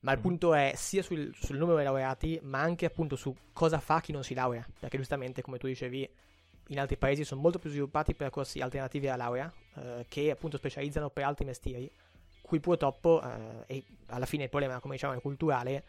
Ma 0.00 0.12
il 0.12 0.18
mm. 0.18 0.22
punto 0.22 0.54
è 0.54 0.72
sia 0.76 1.02
sul, 1.02 1.34
sul, 1.34 1.56
numero 1.56 1.78
di 1.78 1.84
laureati, 1.84 2.38
ma 2.42 2.60
anche 2.60 2.86
appunto 2.86 3.16
su 3.16 3.34
cosa 3.52 3.78
fa 3.80 4.00
chi 4.00 4.12
non 4.12 4.22
si 4.22 4.34
laurea. 4.34 4.66
Perché 4.78 4.96
giustamente, 4.96 5.42
come 5.42 5.58
tu 5.58 5.66
dicevi, 5.66 6.08
in 6.70 6.78
altri 6.78 6.96
paesi 6.96 7.24
sono 7.24 7.40
molto 7.40 7.58
più 7.58 7.70
sviluppati 7.70 8.14
percorsi 8.14 8.60
alternativi 8.60 9.08
alla 9.08 9.24
laurea 9.24 9.52
eh, 9.76 10.06
che 10.08 10.30
appunto 10.30 10.56
specializzano 10.56 11.10
per 11.10 11.24
altri 11.24 11.44
mestieri, 11.44 11.90
cui 12.42 12.60
purtroppo, 12.60 13.20
eh, 13.22 13.64
e 13.66 13.84
alla 14.06 14.26
fine 14.26 14.44
il 14.44 14.50
problema, 14.50 14.78
come 14.80 14.94
diciamo, 14.94 15.14
è 15.14 15.20
culturale 15.20 15.84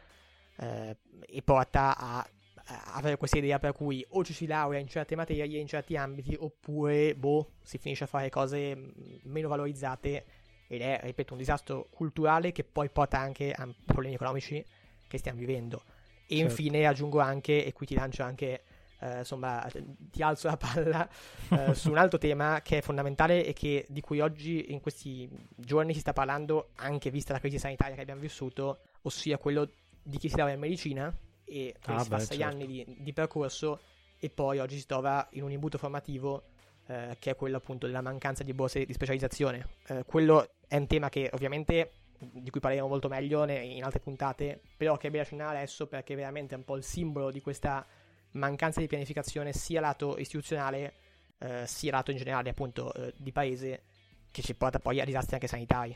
eh, 0.57 0.97
e 1.27 1.41
porta 1.43 1.95
a, 1.95 2.17
a, 2.17 2.93
avere 2.93 3.17
questa 3.17 3.37
idea 3.37 3.59
per 3.59 3.73
cui 3.73 4.03
o 4.09 4.23
ci 4.23 4.33
si 4.33 4.47
laurea 4.47 4.79
in 4.79 4.87
certe 4.87 5.15
materie, 5.15 5.59
in 5.59 5.67
certi 5.67 5.95
ambiti, 5.95 6.35
oppure, 6.37 7.15
boh, 7.15 7.51
si 7.61 7.77
finisce 7.77 8.05
a 8.05 8.07
fare 8.07 8.29
cose 8.29 8.75
meno 9.23 9.47
valorizzate 9.47 10.25
ed 10.67 10.81
è, 10.81 10.99
ripeto, 11.03 11.33
un 11.33 11.39
disastro 11.39 11.87
culturale 11.91 12.51
che 12.51 12.63
poi 12.63 12.89
porta 12.89 13.19
anche 13.19 13.51
a 13.51 13.67
problemi 13.85 14.15
economici 14.15 14.63
che 15.07 15.17
stiamo 15.19 15.37
vivendo. 15.37 15.83
E 16.25 16.37
certo. 16.37 16.43
infine 16.43 16.87
aggiungo 16.87 17.19
anche, 17.19 17.65
e 17.65 17.71
qui 17.73 17.85
ti 17.85 17.93
lancio 17.93 18.23
anche 18.23 18.63
eh, 19.01 19.19
insomma, 19.19 19.67
ti 20.11 20.21
alzo 20.21 20.47
la 20.47 20.57
palla 20.57 21.09
eh, 21.49 21.73
su 21.73 21.89
un 21.89 21.97
altro 21.97 22.19
tema 22.19 22.61
che 22.61 22.77
è 22.77 22.81
fondamentale 22.81 23.43
e 23.45 23.53
che, 23.53 23.85
di 23.89 23.99
cui 24.01 24.19
oggi, 24.19 24.71
in 24.71 24.79
questi 24.79 25.29
giorni, 25.55 25.93
si 25.93 25.99
sta 25.99 26.13
parlando, 26.13 26.69
anche 26.75 27.09
vista 27.09 27.33
la 27.33 27.39
crisi 27.39 27.57
sanitaria 27.57 27.95
che 27.95 28.01
abbiamo 28.01 28.21
vissuto, 28.21 28.81
ossia 29.01 29.37
quello 29.37 29.67
di 30.03 30.17
chi 30.17 30.29
si 30.29 30.37
laurea 30.37 30.53
in 30.53 30.61
medicina 30.61 31.13
e 31.43 31.75
che 31.79 31.91
ah, 31.91 31.99
si 31.99 32.09
beh, 32.09 32.15
fa 32.15 32.23
sei 32.23 32.37
certo. 32.37 32.53
anni 32.53 32.67
di, 32.67 32.97
di, 32.99 33.13
percorso 33.13 33.79
e 34.19 34.29
poi 34.29 34.59
oggi 34.59 34.77
si 34.77 34.85
trova 34.85 35.27
in 35.31 35.43
un 35.43 35.51
imbuto 35.51 35.77
formativo 35.77 36.43
eh, 36.85 37.17
che 37.19 37.31
è 37.31 37.35
quello 37.35 37.57
appunto 37.57 37.87
della 37.87 38.01
mancanza 38.01 38.43
di 38.43 38.53
borse 38.53 38.85
di 38.85 38.93
specializzazione. 38.93 39.67
Eh, 39.87 40.03
quello 40.05 40.47
è 40.67 40.77
un 40.77 40.85
tema 40.85 41.09
che 41.09 41.29
ovviamente 41.33 41.93
di 42.19 42.51
cui 42.51 42.59
parleremo 42.59 42.87
molto 42.87 43.07
meglio 43.07 43.43
in 43.49 43.83
altre 43.83 43.99
puntate, 43.99 44.61
però 44.77 44.95
che 44.95 45.07
è 45.07 45.09
bene 45.09 45.23
accennare 45.23 45.57
adesso 45.57 45.87
perché 45.87 46.13
veramente 46.13 46.53
è 46.53 46.57
un 46.57 46.63
po' 46.63 46.75
il 46.75 46.83
simbolo 46.83 47.31
di 47.31 47.41
questa 47.41 47.83
mancanza 48.31 48.79
di 48.79 48.87
pianificazione 48.87 49.53
sia 49.53 49.81
lato 49.81 50.17
istituzionale 50.17 50.93
eh, 51.39 51.65
sia 51.65 51.91
lato 51.91 52.11
in 52.11 52.17
generale 52.17 52.49
appunto 52.49 52.93
eh, 52.93 53.13
di 53.17 53.31
paese 53.31 53.83
che 54.31 54.41
ci 54.41 54.53
porta 54.53 54.79
poi 54.79 55.01
a 55.01 55.05
disastri 55.05 55.33
anche 55.35 55.47
sanitari. 55.47 55.93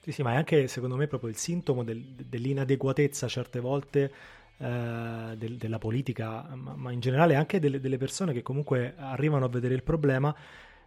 Sì, 0.00 0.12
sì, 0.12 0.22
ma 0.22 0.32
è 0.32 0.36
anche 0.36 0.68
secondo 0.68 0.96
me 0.96 1.08
proprio 1.08 1.28
il 1.28 1.36
sintomo 1.36 1.82
del, 1.82 2.00
dell'inadeguatezza 2.00 3.26
certe 3.26 3.58
volte 3.58 4.12
eh, 4.58 5.34
del, 5.36 5.56
della 5.56 5.78
politica, 5.78 6.42
ma, 6.54 6.74
ma, 6.74 6.92
in 6.92 7.00
generale 7.00 7.34
anche 7.34 7.58
delle, 7.58 7.80
delle 7.80 7.98
persone 7.98 8.32
che 8.32 8.42
comunque 8.42 8.94
arrivano 8.96 9.44
a 9.44 9.48
vedere 9.48 9.74
il 9.74 9.82
problema 9.82 10.34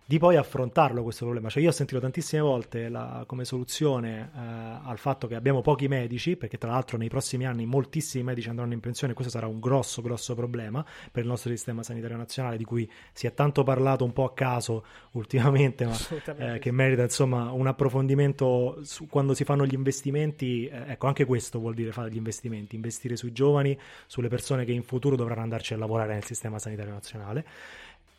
di 0.10 0.17
poi 0.17 0.38
affrontarlo 0.38 1.04
questo 1.04 1.26
problema. 1.26 1.50
Cioè 1.50 1.62
io 1.62 1.69
ho 1.69 1.72
sentito 1.72 2.00
tantissime 2.00 2.41
volte 2.41 2.89
la, 2.89 3.26
come 3.28 3.45
soluzione 3.45 4.32
eh, 4.36 4.39
al 4.39 4.98
fatto 4.98 5.28
che 5.28 5.36
abbiamo 5.36 5.62
pochi 5.62 5.88
medici, 5.88 6.36
perché 6.36 6.58
tra 6.58 6.72
l'altro 6.72 6.98
nei 6.98 7.10
prossimi 7.10 7.45
anni 7.45 7.67
moltissimi 7.67 8.24
medici 8.24 8.50
andranno 8.50 8.74
in 8.74 8.80
pensione, 8.80 9.13
questo 9.13 9.32
sarà 9.32 9.45
un 9.45 9.60
grosso, 9.60 10.02
grosso 10.02 10.34
problema 10.34 10.84
per 11.12 11.22
il 11.22 11.30
nostro 11.30 11.52
sistema 11.52 11.84
sanitario 11.84 12.17
nazionale, 12.17 12.58
di 12.58 12.63
cui 12.63 12.89
si 13.13 13.28
è 13.28 13.36
tanto 13.36 13.62
parlato 13.62 14.04
un 14.04 14.12
po' 14.12 14.24
a 14.24 14.34
caso 14.34 14.84
ultimamente, 15.13 15.86
ma 15.86 15.95
eh, 16.38 16.58
che 16.58 16.72
merita 16.72 17.04
insomma 17.04 17.52
un 17.52 17.67
approfondimento 17.67 18.80
su, 18.82 19.06
quando 19.06 19.36
si 19.36 19.43
fanno 19.43 19.63
gli 19.63 19.76
investimenti. 19.76 20.65
Eh, 20.65 20.93
ecco, 20.93 21.06
anche 21.06 21.26
questo 21.26 21.60
vuol 21.60 21.76
dire 21.76 21.91
fare 21.91 22.10
gli 22.10 22.17
investimenti, 22.17 22.74
investire 22.74 23.15
sui 23.15 23.32
giovani, 23.32 23.78
sulle 24.08 24.28
persone 24.28 24.65
che 24.65 24.72
in 24.72 24.82
futuro 24.82 25.15
dovranno 25.15 25.43
andarci 25.43 25.76
a 25.76 25.78
lavorare 25.78 26.13
nel 26.13 26.26
sistema 26.26 26.58
sanitario 26.58 26.93
nazionale. 26.93 27.45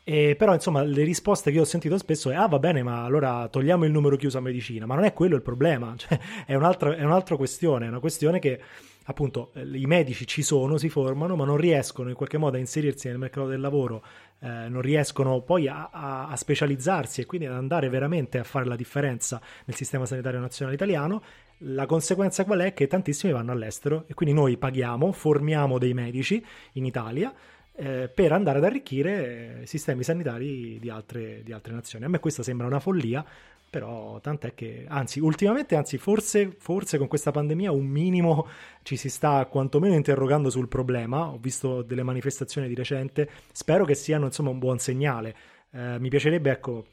E 0.02 0.34
però, 0.36 0.54
insomma, 0.54 0.82
le 0.82 1.04
risposte 1.04 1.52
che 1.52 1.60
ho 1.60 1.64
sentito 1.64 1.98
spesso 1.98 2.30
è: 2.30 2.34
ah, 2.34 2.46
va 2.46 2.58
bene, 2.58 2.82
ma 2.82 3.04
allora 3.04 3.48
togliamo 3.48 3.84
il 3.84 3.90
numero 3.92 4.16
chiuso 4.16 4.38
a 4.38 4.40
medicina. 4.40 4.86
Ma 4.86 4.94
non 4.94 5.04
è 5.04 5.12
quello 5.12 5.36
il 5.36 5.42
problema, 5.42 5.94
cioè, 5.98 6.18
è, 6.46 6.54
un'altra, 6.54 6.96
è 6.96 7.04
un'altra 7.04 7.36
questione. 7.36 7.86
È 7.86 7.88
una 7.88 8.00
questione 8.00 8.38
che, 8.38 8.60
appunto, 9.04 9.50
eh, 9.54 9.62
i 9.62 9.86
medici 9.86 10.26
ci 10.26 10.42
sono, 10.42 10.78
si 10.78 10.88
formano, 10.88 11.36
ma 11.36 11.44
non 11.44 11.56
riescono 11.56 12.08
in 12.08 12.14
qualche 12.14 12.38
modo 12.38 12.56
a 12.56 12.60
inserirsi 12.60 13.08
nel 13.08 13.18
mercato 13.18 13.46
del 13.46 13.60
lavoro, 13.60 14.02
eh, 14.40 14.68
non 14.68 14.80
riescono 14.80 15.42
poi 15.42 15.68
a, 15.68 15.90
a, 15.92 16.28
a 16.28 16.36
specializzarsi 16.36 17.20
e 17.20 17.26
quindi 17.26 17.46
ad 17.46 17.54
andare 17.54 17.88
veramente 17.90 18.38
a 18.38 18.44
fare 18.44 18.64
la 18.64 18.76
differenza 18.76 19.40
nel 19.66 19.76
sistema 19.76 20.06
sanitario 20.06 20.40
nazionale 20.40 20.76
italiano 20.76 21.22
La 21.58 21.84
conseguenza 21.84 22.46
qual 22.46 22.60
è? 22.60 22.72
Che 22.72 22.86
tantissimi 22.86 23.32
vanno 23.32 23.52
all'estero 23.52 24.04
e 24.06 24.14
quindi 24.14 24.34
noi 24.34 24.56
paghiamo, 24.56 25.12
formiamo 25.12 25.76
dei 25.78 25.92
medici 25.92 26.42
in 26.72 26.86
Italia 26.86 27.34
eh, 27.80 28.10
per 28.14 28.32
andare 28.32 28.58
ad 28.58 28.64
arricchire 28.64 29.62
sistemi 29.64 30.02
sanitari 30.02 30.78
di 30.78 30.90
altre, 30.90 31.42
di 31.42 31.50
altre 31.52 31.72
nazioni. 31.72 32.04
A 32.04 32.08
me 32.08 32.18
questa 32.18 32.42
sembra 32.42 32.66
una 32.66 32.78
follia, 32.78 33.24
però 33.70 34.20
tant'è 34.20 34.52
che, 34.52 34.84
anzi, 34.86 35.18
ultimamente, 35.18 35.76
anzi, 35.76 35.96
forse, 35.96 36.54
forse 36.58 36.98
con 36.98 37.08
questa 37.08 37.30
pandemia 37.30 37.72
un 37.72 37.86
minimo 37.86 38.48
ci 38.82 38.96
si 38.96 39.08
sta 39.08 39.46
quantomeno 39.46 39.94
interrogando 39.94 40.50
sul 40.50 40.68
problema. 40.68 41.28
Ho 41.28 41.38
visto 41.38 41.80
delle 41.80 42.02
manifestazioni 42.02 42.68
di 42.68 42.74
recente, 42.74 43.30
spero 43.50 43.86
che 43.86 43.94
siano 43.94 44.26
insomma 44.26 44.50
un 44.50 44.58
buon 44.58 44.78
segnale. 44.78 45.34
Eh, 45.72 45.98
mi 45.98 46.10
piacerebbe, 46.10 46.50
ecco, 46.50 46.84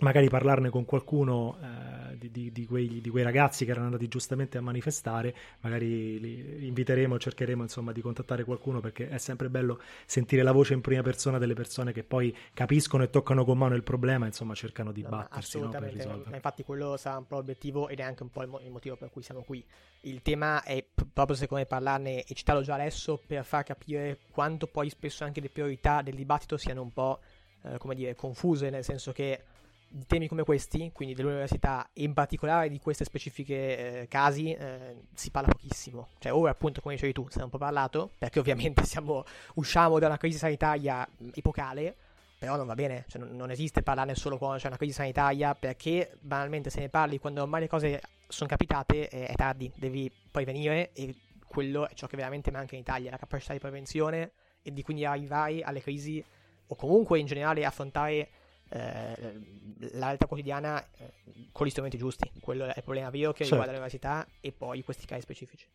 magari 0.00 0.28
parlarne 0.28 0.70
con 0.70 0.84
qualcuno 0.84 1.56
eh, 1.62 2.18
di, 2.18 2.30
di, 2.30 2.52
di, 2.52 2.66
quei, 2.66 3.00
di, 3.00 3.08
quei, 3.08 3.24
ragazzi 3.24 3.64
che 3.64 3.70
erano 3.70 3.86
andati 3.86 4.08
giustamente 4.08 4.58
a 4.58 4.60
manifestare, 4.60 5.34
magari 5.60 6.20
li 6.20 6.66
inviteremo, 6.66 7.18
cercheremo 7.18 7.62
insomma 7.62 7.92
di 7.92 8.00
contattare 8.00 8.44
qualcuno 8.44 8.80
perché 8.80 9.08
è 9.08 9.18
sempre 9.18 9.48
bello 9.48 9.80
sentire 10.06 10.42
la 10.42 10.52
voce 10.52 10.74
in 10.74 10.80
prima 10.80 11.02
persona 11.02 11.38
delle 11.38 11.54
persone 11.54 11.92
che 11.92 12.02
poi 12.02 12.36
capiscono 12.52 13.02
e 13.02 13.10
toccano 13.10 13.44
con 13.44 13.58
mano 13.58 13.74
il 13.74 13.82
problema, 13.82 14.26
insomma 14.26 14.54
cercano 14.54 14.92
di 14.92 15.02
no, 15.02 15.08
battersi 15.08 15.60
no, 15.60 15.68
per 15.68 15.82
risolverlo. 15.92 16.34
Infatti 16.34 16.64
quello 16.64 16.96
sarà 16.96 17.16
un 17.16 17.26
po' 17.26 17.36
l'obiettivo 17.36 17.88
ed 17.88 18.00
è 18.00 18.02
anche 18.02 18.22
un 18.22 18.30
po' 18.30 18.42
il, 18.42 18.48
mo- 18.48 18.60
il 18.60 18.70
motivo 18.70 18.96
per 18.96 19.10
cui 19.10 19.22
siamo 19.22 19.42
qui. 19.42 19.64
Il 20.02 20.22
tema 20.22 20.62
è 20.62 20.84
proprio 21.12 21.36
secondo 21.36 21.62
me 21.62 21.68
parlarne 21.68 22.24
e 22.24 22.34
citarlo 22.34 22.62
già 22.62 22.74
adesso 22.74 23.20
per 23.24 23.44
far 23.44 23.64
capire 23.64 24.18
quanto 24.30 24.66
poi 24.66 24.88
spesso 24.88 25.24
anche 25.24 25.40
le 25.40 25.50
priorità 25.50 26.00
del 26.02 26.14
dibattito 26.14 26.56
siano 26.56 26.82
un 26.82 26.92
po' 26.92 27.20
eh, 27.62 27.78
come 27.78 27.94
dire 27.94 28.14
confuse, 28.14 28.70
nel 28.70 28.84
senso 28.84 29.12
che 29.12 29.42
di 29.92 30.06
temi 30.06 30.28
come 30.28 30.44
questi, 30.44 30.92
quindi 30.92 31.16
dell'università 31.16 31.90
e 31.92 32.04
in 32.04 32.14
particolare 32.14 32.68
di 32.68 32.78
questi 32.78 33.02
specifici 33.02 33.52
eh, 33.52 34.06
casi, 34.08 34.52
eh, 34.52 35.02
si 35.14 35.30
parla 35.30 35.48
pochissimo. 35.48 36.10
Cioè, 36.20 36.32
ora 36.32 36.52
appunto, 36.52 36.80
come 36.80 36.94
dicevi 36.94 37.12
tu, 37.12 37.26
ne 37.34 37.40
è 37.40 37.44
un 37.44 37.50
po' 37.50 37.58
parlato, 37.58 38.10
perché 38.16 38.38
ovviamente 38.38 38.84
siamo, 38.86 39.24
usciamo 39.54 39.98
da 39.98 40.06
una 40.06 40.16
crisi 40.16 40.38
sanitaria 40.38 41.06
epocale, 41.34 41.96
però 42.38 42.54
non 42.54 42.66
va 42.66 42.74
bene, 42.74 43.04
cioè, 43.08 43.20
non, 43.20 43.34
non, 43.34 43.50
esiste 43.50 43.82
parlarne 43.82 44.14
solo 44.14 44.38
quando 44.38 44.58
c'è 44.58 44.68
una 44.68 44.76
crisi 44.76 44.92
sanitaria, 44.92 45.56
perché 45.56 46.16
banalmente 46.20 46.70
se 46.70 46.78
ne 46.78 46.88
parli 46.88 47.18
quando 47.18 47.42
ormai 47.42 47.62
le 47.62 47.68
cose 47.68 48.00
sono 48.28 48.48
capitate 48.48 49.08
eh, 49.08 49.26
è 49.26 49.34
tardi, 49.34 49.70
devi 49.74 50.10
poi 50.30 50.44
venire 50.44 50.92
e 50.92 51.16
quello 51.48 51.88
è 51.88 51.94
ciò 51.94 52.06
che 52.06 52.16
veramente 52.16 52.52
manca 52.52 52.76
in 52.76 52.82
Italia, 52.82 53.10
la 53.10 53.18
capacità 53.18 53.52
di 53.52 53.58
prevenzione 53.58 54.30
e 54.62 54.72
di 54.72 54.82
quindi 54.82 55.04
arrivare 55.04 55.62
alle 55.62 55.80
crisi 55.80 56.24
o 56.68 56.76
comunque 56.76 57.18
in 57.18 57.26
generale 57.26 57.64
affrontare 57.64 58.28
eh, 58.70 59.40
la 59.92 60.06
realtà 60.06 60.26
quotidiana 60.26 60.82
eh, 60.96 61.12
con 61.52 61.66
gli 61.66 61.70
strumenti 61.70 61.98
giusti. 61.98 62.30
Quello 62.40 62.64
è 62.66 62.74
il 62.76 62.82
problema 62.82 63.10
vero 63.10 63.32
che 63.32 63.44
certo. 63.44 63.56
riguarda 63.56 63.72
l'università 63.72 64.26
e 64.40 64.52
poi 64.52 64.82
questi 64.82 65.06
casi 65.06 65.22
specifici. 65.22 65.66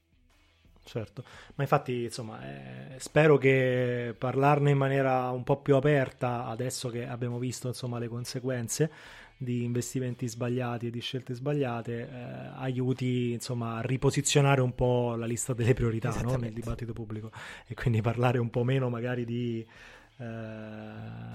Certo, 0.87 1.23
ma 1.55 1.63
infatti 1.63 2.03
insomma 2.03 2.93
eh, 2.93 2.99
spero 2.99 3.37
che 3.37 4.13
parlarne 4.15 4.69
in 4.69 4.77
maniera 4.77 5.31
un 5.31 5.43
po' 5.43 5.57
più 5.57 5.75
aperta 5.75 6.45
adesso 6.45 6.89
che 6.89 7.07
abbiamo 7.07 7.39
visto 7.39 7.67
insomma 7.67 7.97
le 7.97 8.07
conseguenze 8.07 8.91
di 9.35 9.63
investimenti 9.63 10.27
sbagliati 10.27 10.87
e 10.87 10.89
di 10.91 11.01
scelte 11.01 11.33
sbagliate 11.33 12.07
eh, 12.07 12.51
aiuti 12.57 13.31
insomma 13.31 13.77
a 13.77 13.81
riposizionare 13.81 14.61
un 14.61 14.75
po' 14.75 15.15
la 15.15 15.25
lista 15.25 15.53
delle 15.53 15.73
priorità 15.73 16.13
no? 16.21 16.35
nel 16.35 16.53
dibattito 16.53 16.93
pubblico 16.93 17.31
e 17.65 17.73
quindi 17.73 18.01
parlare 18.01 18.37
un 18.37 18.51
po' 18.51 18.63
meno 18.63 18.87
magari 18.87 19.25
di 19.25 19.65
eh, 20.17 20.25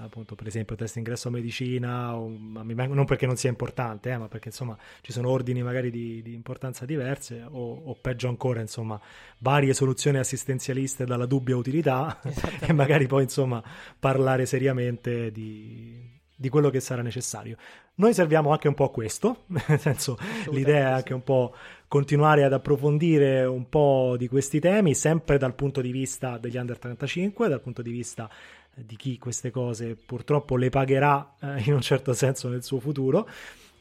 appunto 0.01 0.33
per 0.33 0.47
esempio 0.47 0.75
test 0.75 0.95
ingresso 0.95 1.27
a 1.27 1.31
medicina 1.31 2.15
o, 2.15 2.27
non 2.27 3.05
perché 3.05 3.27
non 3.27 3.35
sia 3.35 3.49
importante 3.49 4.09
eh, 4.09 4.17
ma 4.17 4.27
perché 4.27 4.47
insomma 4.47 4.75
ci 5.01 5.11
sono 5.11 5.29
ordini 5.29 5.61
magari 5.61 5.91
di, 5.91 6.21
di 6.23 6.33
importanza 6.33 6.85
diverse 6.85 7.45
o, 7.47 7.81
o, 7.85 7.95
peggio 8.01 8.27
ancora 8.27 8.59
insomma 8.59 8.99
varie 9.37 9.73
soluzioni 9.73 10.17
assistenzialiste 10.17 11.05
dalla 11.05 11.27
dubbia 11.27 11.55
utilità 11.55 12.19
e 12.59 12.73
magari 12.73 13.05
poi 13.05 13.23
insomma 13.23 13.63
parlare 13.99 14.47
seriamente 14.47 15.31
di, 15.31 16.19
di 16.41 16.49
quello 16.49 16.71
che 16.71 16.79
sarà 16.79 17.03
necessario. 17.03 17.55
Noi 17.95 18.15
serviamo 18.15 18.51
anche 18.51 18.67
un 18.67 18.73
po' 18.73 18.85
a 18.85 18.89
questo, 18.89 19.43
nel 19.67 19.79
senso 19.79 20.17
l'idea 20.49 20.89
è 20.89 20.91
anche 20.93 21.13
un 21.13 21.23
po' 21.23 21.53
continuare 21.87 22.43
ad 22.43 22.51
approfondire 22.51 23.45
un 23.45 23.69
po' 23.69 24.15
di 24.17 24.27
questi 24.27 24.59
temi, 24.59 24.95
sempre 24.95 25.37
dal 25.37 25.53
punto 25.53 25.81
di 25.81 25.91
vista 25.91 26.39
degli 26.39 26.57
under 26.57 26.79
35, 26.79 27.47
dal 27.47 27.61
punto 27.61 27.83
di 27.83 27.91
vista 27.91 28.27
di 28.75 28.95
chi 28.95 29.17
queste 29.17 29.51
cose 29.51 29.95
purtroppo 29.95 30.55
le 30.55 30.69
pagherà 30.69 31.35
eh, 31.39 31.61
in 31.65 31.73
un 31.73 31.81
certo 31.81 32.13
senso 32.13 32.49
nel 32.49 32.63
suo 32.63 32.79
futuro. 32.79 33.27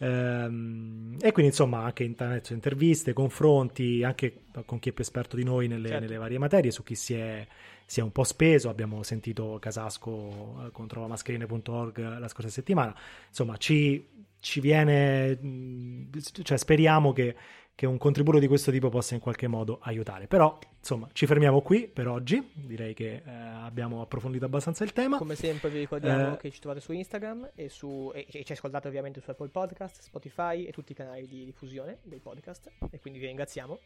Ehm, 0.02 1.16
e 1.20 1.30
quindi 1.32 1.50
insomma 1.50 1.82
anche 1.82 2.04
internet, 2.04 2.50
interviste, 2.50 3.12
confronti 3.12 4.02
anche 4.02 4.44
con 4.64 4.78
chi 4.78 4.88
è 4.88 4.92
più 4.92 5.04
esperto 5.04 5.36
di 5.36 5.44
noi 5.44 5.68
nelle, 5.68 5.88
certo. 5.88 6.04
nelle 6.04 6.16
varie 6.16 6.38
materie, 6.38 6.70
su 6.70 6.82
chi 6.82 6.94
si 6.94 7.14
è, 7.14 7.46
si 7.84 8.00
è, 8.00 8.02
un 8.02 8.12
po' 8.12 8.24
speso. 8.24 8.68
Abbiamo 8.70 9.02
sentito 9.02 9.58
Casasco 9.60 10.64
eh, 10.66 10.70
contro 10.70 11.06
mascherine.org 11.06 12.18
la 12.18 12.28
scorsa 12.28 12.48
settimana. 12.48 12.94
Insomma, 13.28 13.58
ci, 13.58 14.06
ci 14.38 14.60
viene, 14.60 16.08
cioè 16.42 16.56
speriamo 16.56 17.12
che 17.12 17.36
che 17.80 17.86
un 17.86 17.96
contributo 17.96 18.38
di 18.38 18.46
questo 18.46 18.70
tipo 18.70 18.90
possa 18.90 19.14
in 19.14 19.20
qualche 19.20 19.46
modo 19.46 19.78
aiutare. 19.80 20.26
Però, 20.26 20.58
insomma, 20.78 21.08
ci 21.14 21.24
fermiamo 21.24 21.62
qui 21.62 21.88
per 21.88 22.08
oggi. 22.08 22.50
Direi 22.52 22.92
che 22.92 23.22
eh, 23.24 23.30
abbiamo 23.30 24.02
approfondito 24.02 24.44
abbastanza 24.44 24.84
il 24.84 24.92
tema. 24.92 25.16
Come 25.16 25.34
sempre 25.34 25.70
vi 25.70 25.78
ricordiamo 25.78 26.34
eh, 26.34 26.36
che 26.36 26.50
ci 26.50 26.60
trovate 26.60 26.82
su 26.82 26.92
Instagram 26.92 27.52
e, 27.54 27.70
su, 27.70 28.12
e, 28.14 28.26
e, 28.30 28.44
ci 28.44 28.52
ascoltate 28.52 28.86
ovviamente 28.86 29.22
su 29.22 29.30
Apple 29.30 29.48
Podcast, 29.48 30.02
Spotify 30.02 30.64
e 30.64 30.72
tutti 30.72 30.92
i 30.92 30.94
canali 30.94 31.26
di 31.26 31.46
diffusione 31.46 32.00
dei 32.02 32.18
podcast. 32.18 32.70
E 32.90 33.00
quindi 33.00 33.18
vi 33.18 33.24
ringraziamo. 33.24 33.78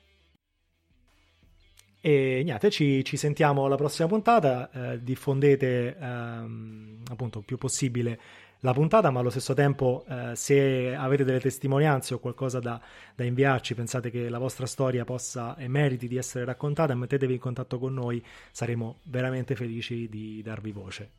E 2.01 2.43
niente, 2.43 2.71
ci, 2.71 3.05
ci 3.05 3.17
sentiamo 3.17 3.65
alla 3.65 3.77
prossima 3.77 4.09
puntata. 4.09 4.71
Eh, 4.73 5.05
diffondete 5.05 5.97
ehm, 5.97 7.03
appunto 7.09 7.39
il 7.39 7.45
più 7.45 7.59
possibile 7.59 8.19
la 8.65 8.73
puntata, 8.73 9.11
ma 9.11 9.21
allo 9.21 9.29
stesso 9.29 9.53
tempo 9.53 10.07
eh, 10.09 10.33
se 10.35 10.95
avete 10.95 11.23
delle 11.23 11.39
testimonianze 11.39 12.15
o 12.15 12.19
qualcosa 12.19 12.61
da, 12.61 12.81
da, 13.15 13.23
inviarci, 13.23 13.75
pensate 13.75 14.11
che 14.11 14.31
la 14.31 14.39
vostra 14.39 14.65
storia 14.65 15.05
possa 15.05 15.55
e 15.57 15.69
meriti 15.69 16.09
di 16.09 16.17
essere 16.17 16.47
raccontata, 16.47 16.95
mettetevi 16.95 17.35
in 17.35 17.41
contatto 17.41 17.79
con 17.79 17.93
noi, 17.93 18.25
saremo 18.51 19.01
veramente 19.03 19.55
felici 19.55 20.09
di 20.09 20.41
darvi 20.43 20.73
voce. 20.73 21.11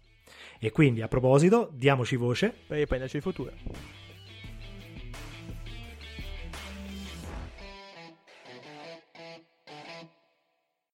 E 0.59 0.71
quindi 0.71 1.03
a 1.03 1.07
proposito, 1.07 1.69
diamoci 1.71 2.15
voce 2.15 2.51
per 2.65 2.79
riprenderci 2.79 3.17
il 3.17 3.21
futuro. 3.21 4.04